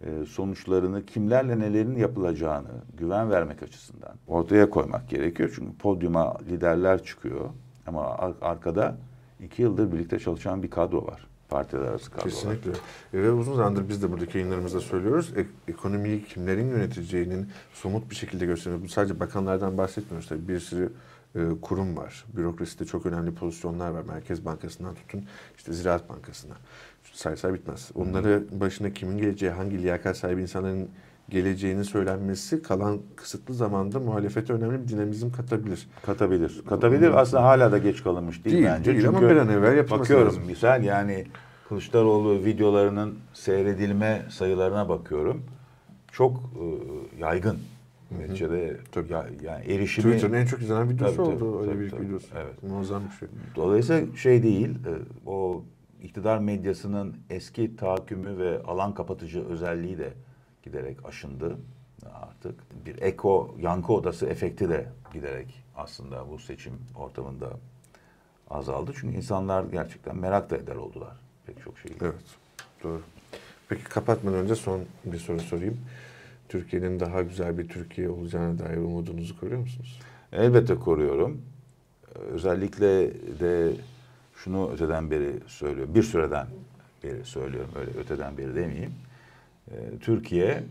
e, 0.00 0.26
sonuçlarını 0.26 1.06
kimlerle 1.06 1.58
nelerin 1.58 1.96
yapılacağını 1.96 2.82
güven 2.98 3.30
vermek 3.30 3.62
açısından 3.62 4.12
ortaya 4.26 4.70
koymak 4.70 5.08
gerekiyor. 5.08 5.52
Çünkü 5.54 5.78
podyuma 5.78 6.38
liderler 6.38 7.02
çıkıyor 7.02 7.50
ama 7.86 8.06
ar- 8.18 8.34
arkada 8.42 8.96
iki 9.44 9.62
yıldır 9.62 9.92
birlikte 9.92 10.18
çalışan 10.18 10.62
bir 10.62 10.70
kadro 10.70 11.06
var. 11.06 11.26
Partiler 11.48 11.80
arası 11.82 12.10
kadro 12.10 12.24
var. 12.24 12.30
Kesinlikle. 12.30 12.70
E, 13.14 13.22
Ve 13.22 13.30
uzun 13.32 13.54
zamandır 13.56 13.88
biz 13.88 14.02
de 14.02 14.12
buradaki 14.12 14.38
yayınlarımızda 14.38 14.80
söylüyoruz. 14.80 15.32
Ek- 15.36 15.48
ekonomiyi 15.68 16.24
kimlerin 16.24 16.68
yöneteceğinin 16.68 17.48
somut 17.72 18.10
bir 18.10 18.14
şekilde 18.16 18.46
gösteriyor. 18.46 18.82
Bu 18.82 18.88
sadece 18.88 19.20
bakanlardan 19.20 19.78
bahsetmiyoruz 19.78 20.28
tabii. 20.28 20.48
Bir 20.48 20.60
sürü 20.60 20.92
e, 21.34 21.40
kurum 21.62 21.96
var. 21.96 22.24
Bürokraside 22.36 22.84
çok 22.84 23.06
önemli 23.06 23.34
pozisyonlar 23.34 23.90
var. 23.90 24.02
Merkez 24.02 24.44
Bankası'ndan 24.44 24.94
tutun 24.94 25.24
işte 25.56 25.72
Ziraat 25.72 26.08
Bankası'na. 26.08 26.54
Say 27.12 27.36
say 27.36 27.54
bitmez. 27.54 27.90
Onları 27.94 28.44
başına 28.60 28.92
kimin 28.92 29.18
geleceği, 29.18 29.50
hangi 29.50 29.82
liyakat 29.82 30.16
sahibi 30.16 30.42
insanların 30.42 30.88
geleceğini 31.30 31.84
söylenmesi 31.84 32.62
kalan 32.62 32.98
kısıtlı 33.16 33.54
zamanda 33.54 34.00
muhalefete 34.00 34.52
önemli 34.52 34.82
bir 34.82 34.88
dinamizm 34.88 35.30
katabilir. 35.30 35.88
Katabilir. 36.06 36.62
Katabilir. 36.68 37.20
Aslında 37.20 37.42
hala 37.44 37.72
da 37.72 37.78
geç 37.78 38.02
kalınmış 38.04 38.44
değil, 38.44 38.56
Değil, 38.56 38.66
bence. 38.68 38.92
değil 38.92 39.08
ama 39.08 39.20
Çünkü 39.20 39.34
bir 39.34 39.40
an 39.40 39.48
evvel 39.48 39.76
yapılması 39.76 40.00
bakıyorum 40.00 40.26
lazım. 40.26 40.42
misal 40.46 40.84
yani 40.84 41.26
Kılıçdaroğlu 41.68 42.44
videolarının 42.44 43.18
seyredilme 43.32 44.22
sayılarına 44.30 44.88
bakıyorum. 44.88 45.42
Çok 46.12 46.36
e, 46.36 46.64
yaygın. 47.20 47.58
Neticede 48.18 48.76
Tabii. 48.92 49.12
ya, 49.12 49.26
yani 49.42 49.64
erişimi 49.64 50.04
Twitter'ın 50.12 50.32
en 50.42 50.46
çok 50.46 50.62
izlenen 50.62 50.90
videosu 50.90 51.16
Tabii, 51.16 51.26
tabii, 51.34 51.44
oldu. 51.44 51.60
Öyle 51.60 51.72
tabii, 51.72 51.84
bir 51.84 51.90
tabii. 51.90 52.02
videosu. 52.06 52.26
Evet. 52.36 52.62
Muazzam 52.62 53.02
bir 53.12 53.16
şey. 53.18 53.28
Dolayısıyla 53.56 54.16
şey 54.16 54.42
değil, 54.42 54.68
e, 54.68 54.92
o 55.30 55.64
iktidar 56.02 56.38
medyasının 56.38 57.14
eski 57.30 57.76
tahakkümü 57.76 58.38
ve 58.38 58.62
alan 58.62 58.94
kapatıcı 58.94 59.44
özelliği 59.48 59.98
de 59.98 60.12
giderek 60.62 61.06
aşındı 61.06 61.56
artık. 62.12 62.54
Bir 62.86 63.02
eko, 63.02 63.56
yankı 63.60 63.92
odası 63.92 64.26
efekti 64.26 64.68
de 64.68 64.88
giderek 65.12 65.64
aslında 65.76 66.30
bu 66.30 66.38
seçim 66.38 66.72
ortamında 66.96 67.50
azaldı. 68.50 68.92
Çünkü 69.00 69.16
insanlar 69.16 69.64
gerçekten 69.64 70.16
merak 70.16 70.50
da 70.50 70.56
eder 70.56 70.76
oldular 70.76 71.12
pek 71.46 71.62
çok 71.62 71.78
şeyi. 71.78 71.94
Evet, 72.00 72.14
doğru. 72.82 73.02
Peki 73.68 73.84
kapatmadan 73.84 74.38
önce 74.38 74.54
son 74.54 74.80
bir 75.04 75.18
soru 75.18 75.40
sorayım. 75.40 75.80
Türkiye'nin 76.48 77.00
daha 77.00 77.22
güzel 77.22 77.58
bir 77.58 77.68
Türkiye 77.68 78.08
olacağına 78.08 78.58
dair 78.58 78.76
umudunuzu 78.76 79.40
koruyor 79.40 79.60
musunuz? 79.60 80.00
Elbette 80.32 80.74
koruyorum. 80.74 81.42
Özellikle 82.14 83.14
de 83.40 83.72
şunu 84.34 84.70
öteden 84.72 85.10
beri 85.10 85.40
söylüyorum. 85.46 85.94
Bir 85.94 86.02
süreden 86.02 86.46
beri 87.04 87.24
söylüyorum. 87.24 87.70
Öyle 87.76 87.90
öteden 87.90 88.38
beri 88.38 88.54
demeyeyim. 88.54 88.92
Ee, 89.70 89.98
Türkiye 90.00 90.62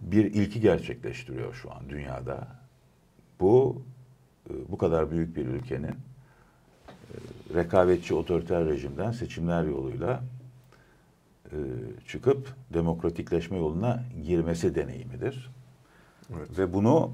bir 0.00 0.24
ilki 0.24 0.60
gerçekleştiriyor 0.60 1.54
şu 1.54 1.72
an 1.72 1.88
dünyada. 1.88 2.48
Bu 3.40 3.82
e, 4.50 4.52
bu 4.68 4.78
kadar 4.78 5.10
büyük 5.10 5.36
bir 5.36 5.46
ülkenin 5.46 5.88
e, 5.88 5.94
rekabetçi 7.54 8.14
otoriter 8.14 8.64
rejimden 8.64 9.12
seçimler 9.12 9.64
yoluyla 9.64 10.22
e, 11.44 11.56
çıkıp 12.08 12.54
demokratikleşme 12.74 13.56
yoluna 13.56 14.02
girmesi 14.26 14.74
deneyimidir. 14.74 15.50
Evet. 16.36 16.58
Ve 16.58 16.72
bunu 16.72 17.12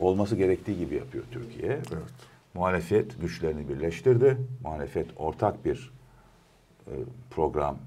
olması 0.00 0.36
gerektiği 0.36 0.78
gibi 0.78 0.94
yapıyor 0.94 1.24
Türkiye. 1.30 1.72
Evet. 1.72 2.08
Muhalefet 2.54 3.20
güçlerini 3.20 3.68
birleştirdi. 3.68 4.36
Muhalefet 4.64 5.06
ortak 5.16 5.64
bir 5.64 5.90
program, 7.30 7.78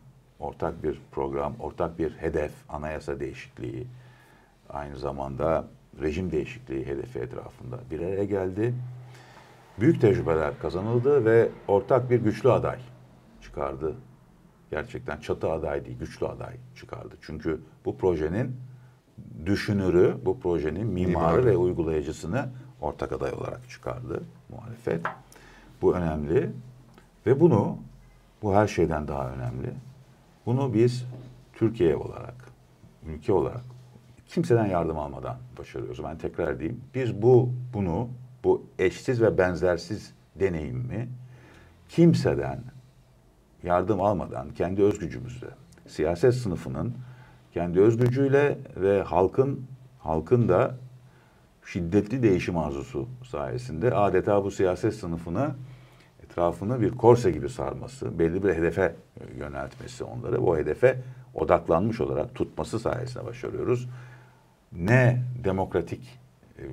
ortak 0.42 0.84
bir 0.84 1.02
program, 1.12 1.54
ortak 1.60 2.00
bir 2.00 2.12
hedef, 2.12 2.52
anayasa 2.70 3.20
değişikliği, 3.20 3.88
aynı 4.70 4.98
zamanda 4.98 5.68
rejim 6.02 6.32
değişikliği 6.32 6.86
hedefi 6.86 7.20
etrafında 7.20 7.80
bir 7.92 8.00
araya 8.00 8.24
geldi. 8.24 8.74
Büyük 9.80 10.02
tecrübeler 10.02 10.60
kazanıldı 10.60 11.26
ve 11.26 11.50
ortak 11.68 12.10
bir 12.10 12.20
güçlü 12.20 12.52
aday 12.52 12.80
çıkardı. 13.42 13.96
Gerçekten 14.72 15.18
çatı 15.18 15.52
aday 15.52 15.86
değil, 15.86 16.00
güçlü 16.00 16.28
aday 16.28 16.54
çıkardı. 16.76 17.16
Çünkü 17.22 17.62
bu 17.86 17.98
projenin 17.98 18.56
düşünürü, 19.46 20.18
bu 20.26 20.40
projenin 20.40 20.88
mimarı 20.88 21.46
ve 21.46 21.58
uygulayıcısını 21.58 22.50
ortak 22.82 23.12
aday 23.12 23.34
olarak 23.34 23.70
çıkardı 23.70 24.24
muhalefet. 24.50 25.02
Bu 25.82 25.96
önemli. 25.96 26.50
Ve 27.26 27.40
bunu, 27.40 27.78
bu 28.42 28.56
her 28.56 28.68
şeyden 28.68 29.08
daha 29.08 29.30
önemli. 29.30 29.74
Bunu 30.46 30.74
biz 30.74 31.06
Türkiye 31.54 31.96
olarak, 31.96 32.36
ülke 33.08 33.34
olarak 33.34 33.62
kimseden 34.28 34.66
yardım 34.66 35.00
almadan 35.00 35.38
başarıyoruz. 35.58 36.04
Ben 36.04 36.18
tekrar 36.18 36.52
edeyim. 36.52 36.82
Biz 36.96 37.22
bu 37.22 37.50
bunu, 37.74 38.10
bu 38.44 38.66
eşsiz 38.80 39.22
ve 39.22 39.38
benzersiz 39.38 40.14
deneyimi 40.36 41.10
kimseden 41.90 42.64
yardım 43.64 44.02
almadan 44.02 44.50
kendi 44.50 44.84
özgücümüzle, 44.84 45.48
siyaset 45.88 46.34
sınıfının 46.34 46.94
kendi 47.54 47.82
özgücüyle 47.82 48.58
ve 48.76 49.02
halkın 49.02 49.66
halkın 50.00 50.50
da 50.50 50.76
şiddetli 51.66 52.24
değişim 52.24 52.58
arzusu 52.58 53.08
sayesinde 53.24 53.96
adeta 53.96 54.44
bu 54.44 54.52
siyaset 54.52 54.96
sınıfını 54.96 55.56
etrafını 56.32 56.82
bir 56.82 56.92
korse 56.92 57.32
gibi 57.32 57.50
sarması, 57.50 58.20
belli 58.20 58.44
bir 58.44 58.54
hedefe 58.54 58.96
yöneltmesi 59.38 60.04
onları, 60.04 60.42
o 60.42 60.58
hedefe 60.58 60.98
odaklanmış 61.34 62.02
olarak 62.02 62.36
tutması 62.36 62.80
sayesinde 62.80 63.26
başarıyoruz. 63.26 63.90
Ne 64.72 65.24
demokratik 65.44 66.20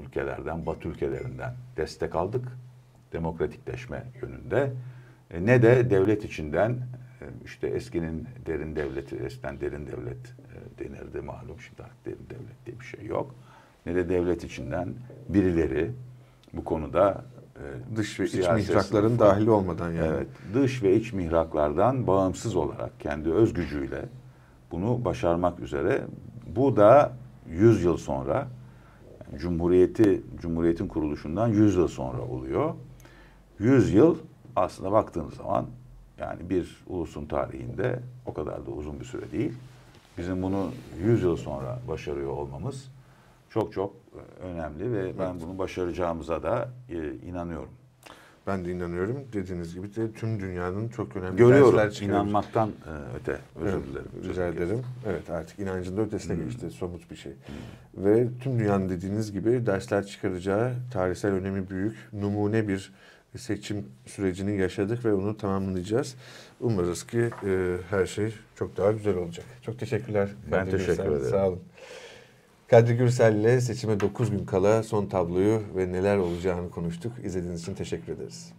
ülkelerden, 0.04 0.66
Batı 0.66 0.88
ülkelerinden 0.88 1.54
destek 1.76 2.14
aldık, 2.14 2.48
demokratikleşme 3.12 4.04
yönünde, 4.22 4.72
e, 5.30 5.46
ne 5.46 5.62
de 5.62 5.90
devlet 5.90 6.24
içinden 6.24 6.70
e, 6.70 7.24
işte 7.44 7.66
eskinin 7.66 8.28
derin 8.46 8.76
devleti, 8.76 9.16
eskiden 9.16 9.60
derin 9.60 9.86
devlet 9.86 10.16
e, 10.26 10.84
denirdi 10.84 11.20
malum, 11.20 11.60
şimdi 11.60 11.82
artık 11.82 12.06
derin 12.06 12.30
devlet 12.30 12.66
diye 12.66 12.80
bir 12.80 12.84
şey 12.84 13.06
yok. 13.06 13.34
Ne 13.86 13.94
de 13.94 14.08
devlet 14.08 14.44
içinden 14.44 14.94
birileri 15.28 15.90
bu 16.52 16.64
konuda 16.64 17.24
dış 17.96 18.20
ve 18.20 18.24
iç 18.24 18.34
mihrakların 18.34 19.18
dahili 19.18 19.50
olmadan 19.50 19.92
yani. 19.92 20.06
Evet, 20.06 20.26
dış 20.54 20.82
ve 20.82 20.96
iç 20.96 21.12
mihraklardan 21.12 22.06
bağımsız 22.06 22.56
olarak 22.56 23.00
kendi 23.00 23.32
öz 23.32 23.52
gücüyle 23.52 24.04
bunu 24.70 25.04
başarmak 25.04 25.60
üzere. 25.60 26.04
Bu 26.56 26.76
da 26.76 27.12
100 27.50 27.84
yıl 27.84 27.96
sonra 27.96 28.48
Cumhuriyeti 29.36 30.22
Cumhuriyetin 30.40 30.88
kuruluşundan 30.88 31.48
100 31.48 31.76
yıl 31.76 31.88
sonra 31.88 32.22
oluyor. 32.22 32.74
100 33.58 33.94
yıl 33.94 34.18
aslında 34.56 34.92
baktığınız 34.92 35.34
zaman 35.34 35.66
yani 36.18 36.50
bir 36.50 36.84
ulusun 36.86 37.26
tarihinde 37.26 38.00
o 38.26 38.34
kadar 38.34 38.66
da 38.66 38.70
uzun 38.70 39.00
bir 39.00 39.04
süre 39.04 39.32
değil. 39.32 39.52
Bizim 40.18 40.42
bunu 40.42 40.70
100 41.04 41.22
yıl 41.22 41.36
sonra 41.36 41.78
başarıyor 41.88 42.30
olmamız 42.30 42.90
çok 43.50 43.72
çok 43.72 43.94
e, 44.14 44.42
önemli 44.42 44.92
ve 44.92 45.18
ben 45.18 45.40
bunu 45.40 45.58
başaracağımıza 45.58 46.42
da 46.42 46.68
e, 46.88 47.12
inanıyorum. 47.14 47.70
Ben 48.48 48.64
de 48.64 48.72
inanıyorum. 48.72 49.16
Dediğiniz 49.32 49.74
gibi 49.74 49.94
de 49.96 50.12
tüm 50.12 50.40
dünyanın 50.40 50.88
çok 50.88 51.16
önemli 51.16 51.36
Görüyorum. 51.36 51.72
dersler 51.72 51.90
çıkarıyor. 51.90 52.16
İnanmaktan 52.16 52.68
e, 52.68 53.16
öte. 53.20 53.38
Özür 53.60 53.72
evet, 53.72 53.86
dilerim. 53.86 54.30
Rica 54.30 54.46
ederim. 54.46 54.82
Evet 55.06 55.30
artık 55.30 55.58
inancın 55.58 55.96
da 55.96 56.00
ötesine 56.02 56.36
hmm. 56.36 56.44
geçti. 56.44 56.70
Somut 56.70 57.10
bir 57.10 57.16
şey. 57.16 57.32
Hmm. 57.32 58.04
Ve 58.04 58.28
tüm 58.42 58.58
dünyanın 58.58 58.88
dediğiniz 58.88 59.32
gibi 59.32 59.66
dersler 59.66 60.06
çıkaracağı 60.06 60.72
tarihsel 60.92 61.32
önemi 61.32 61.70
büyük. 61.70 61.96
Numune 62.12 62.68
bir 62.68 62.92
seçim 63.36 63.86
sürecini 64.06 64.58
yaşadık 64.58 65.04
ve 65.04 65.14
onu 65.14 65.36
tamamlayacağız. 65.36 66.14
Umarız 66.60 67.06
ki 67.06 67.30
e, 67.46 67.76
her 67.90 68.06
şey 68.06 68.34
çok 68.54 68.76
daha 68.76 68.92
güzel 68.92 69.16
olacak. 69.16 69.46
Çok 69.62 69.78
teşekkürler. 69.78 70.28
Ben 70.52 70.70
teşekkür 70.70 71.02
ederim. 71.02 71.30
Sağ 71.30 71.48
olun. 71.48 71.60
Kadri 72.70 72.96
Gürsel 72.96 73.34
ile 73.36 73.60
seçime 73.60 74.00
9 74.00 74.30
gün 74.30 74.44
kala 74.44 74.82
son 74.82 75.06
tabloyu 75.06 75.62
ve 75.76 75.92
neler 75.92 76.16
olacağını 76.16 76.70
konuştuk. 76.70 77.12
İzlediğiniz 77.24 77.62
için 77.62 77.74
teşekkür 77.74 78.12
ederiz. 78.12 78.52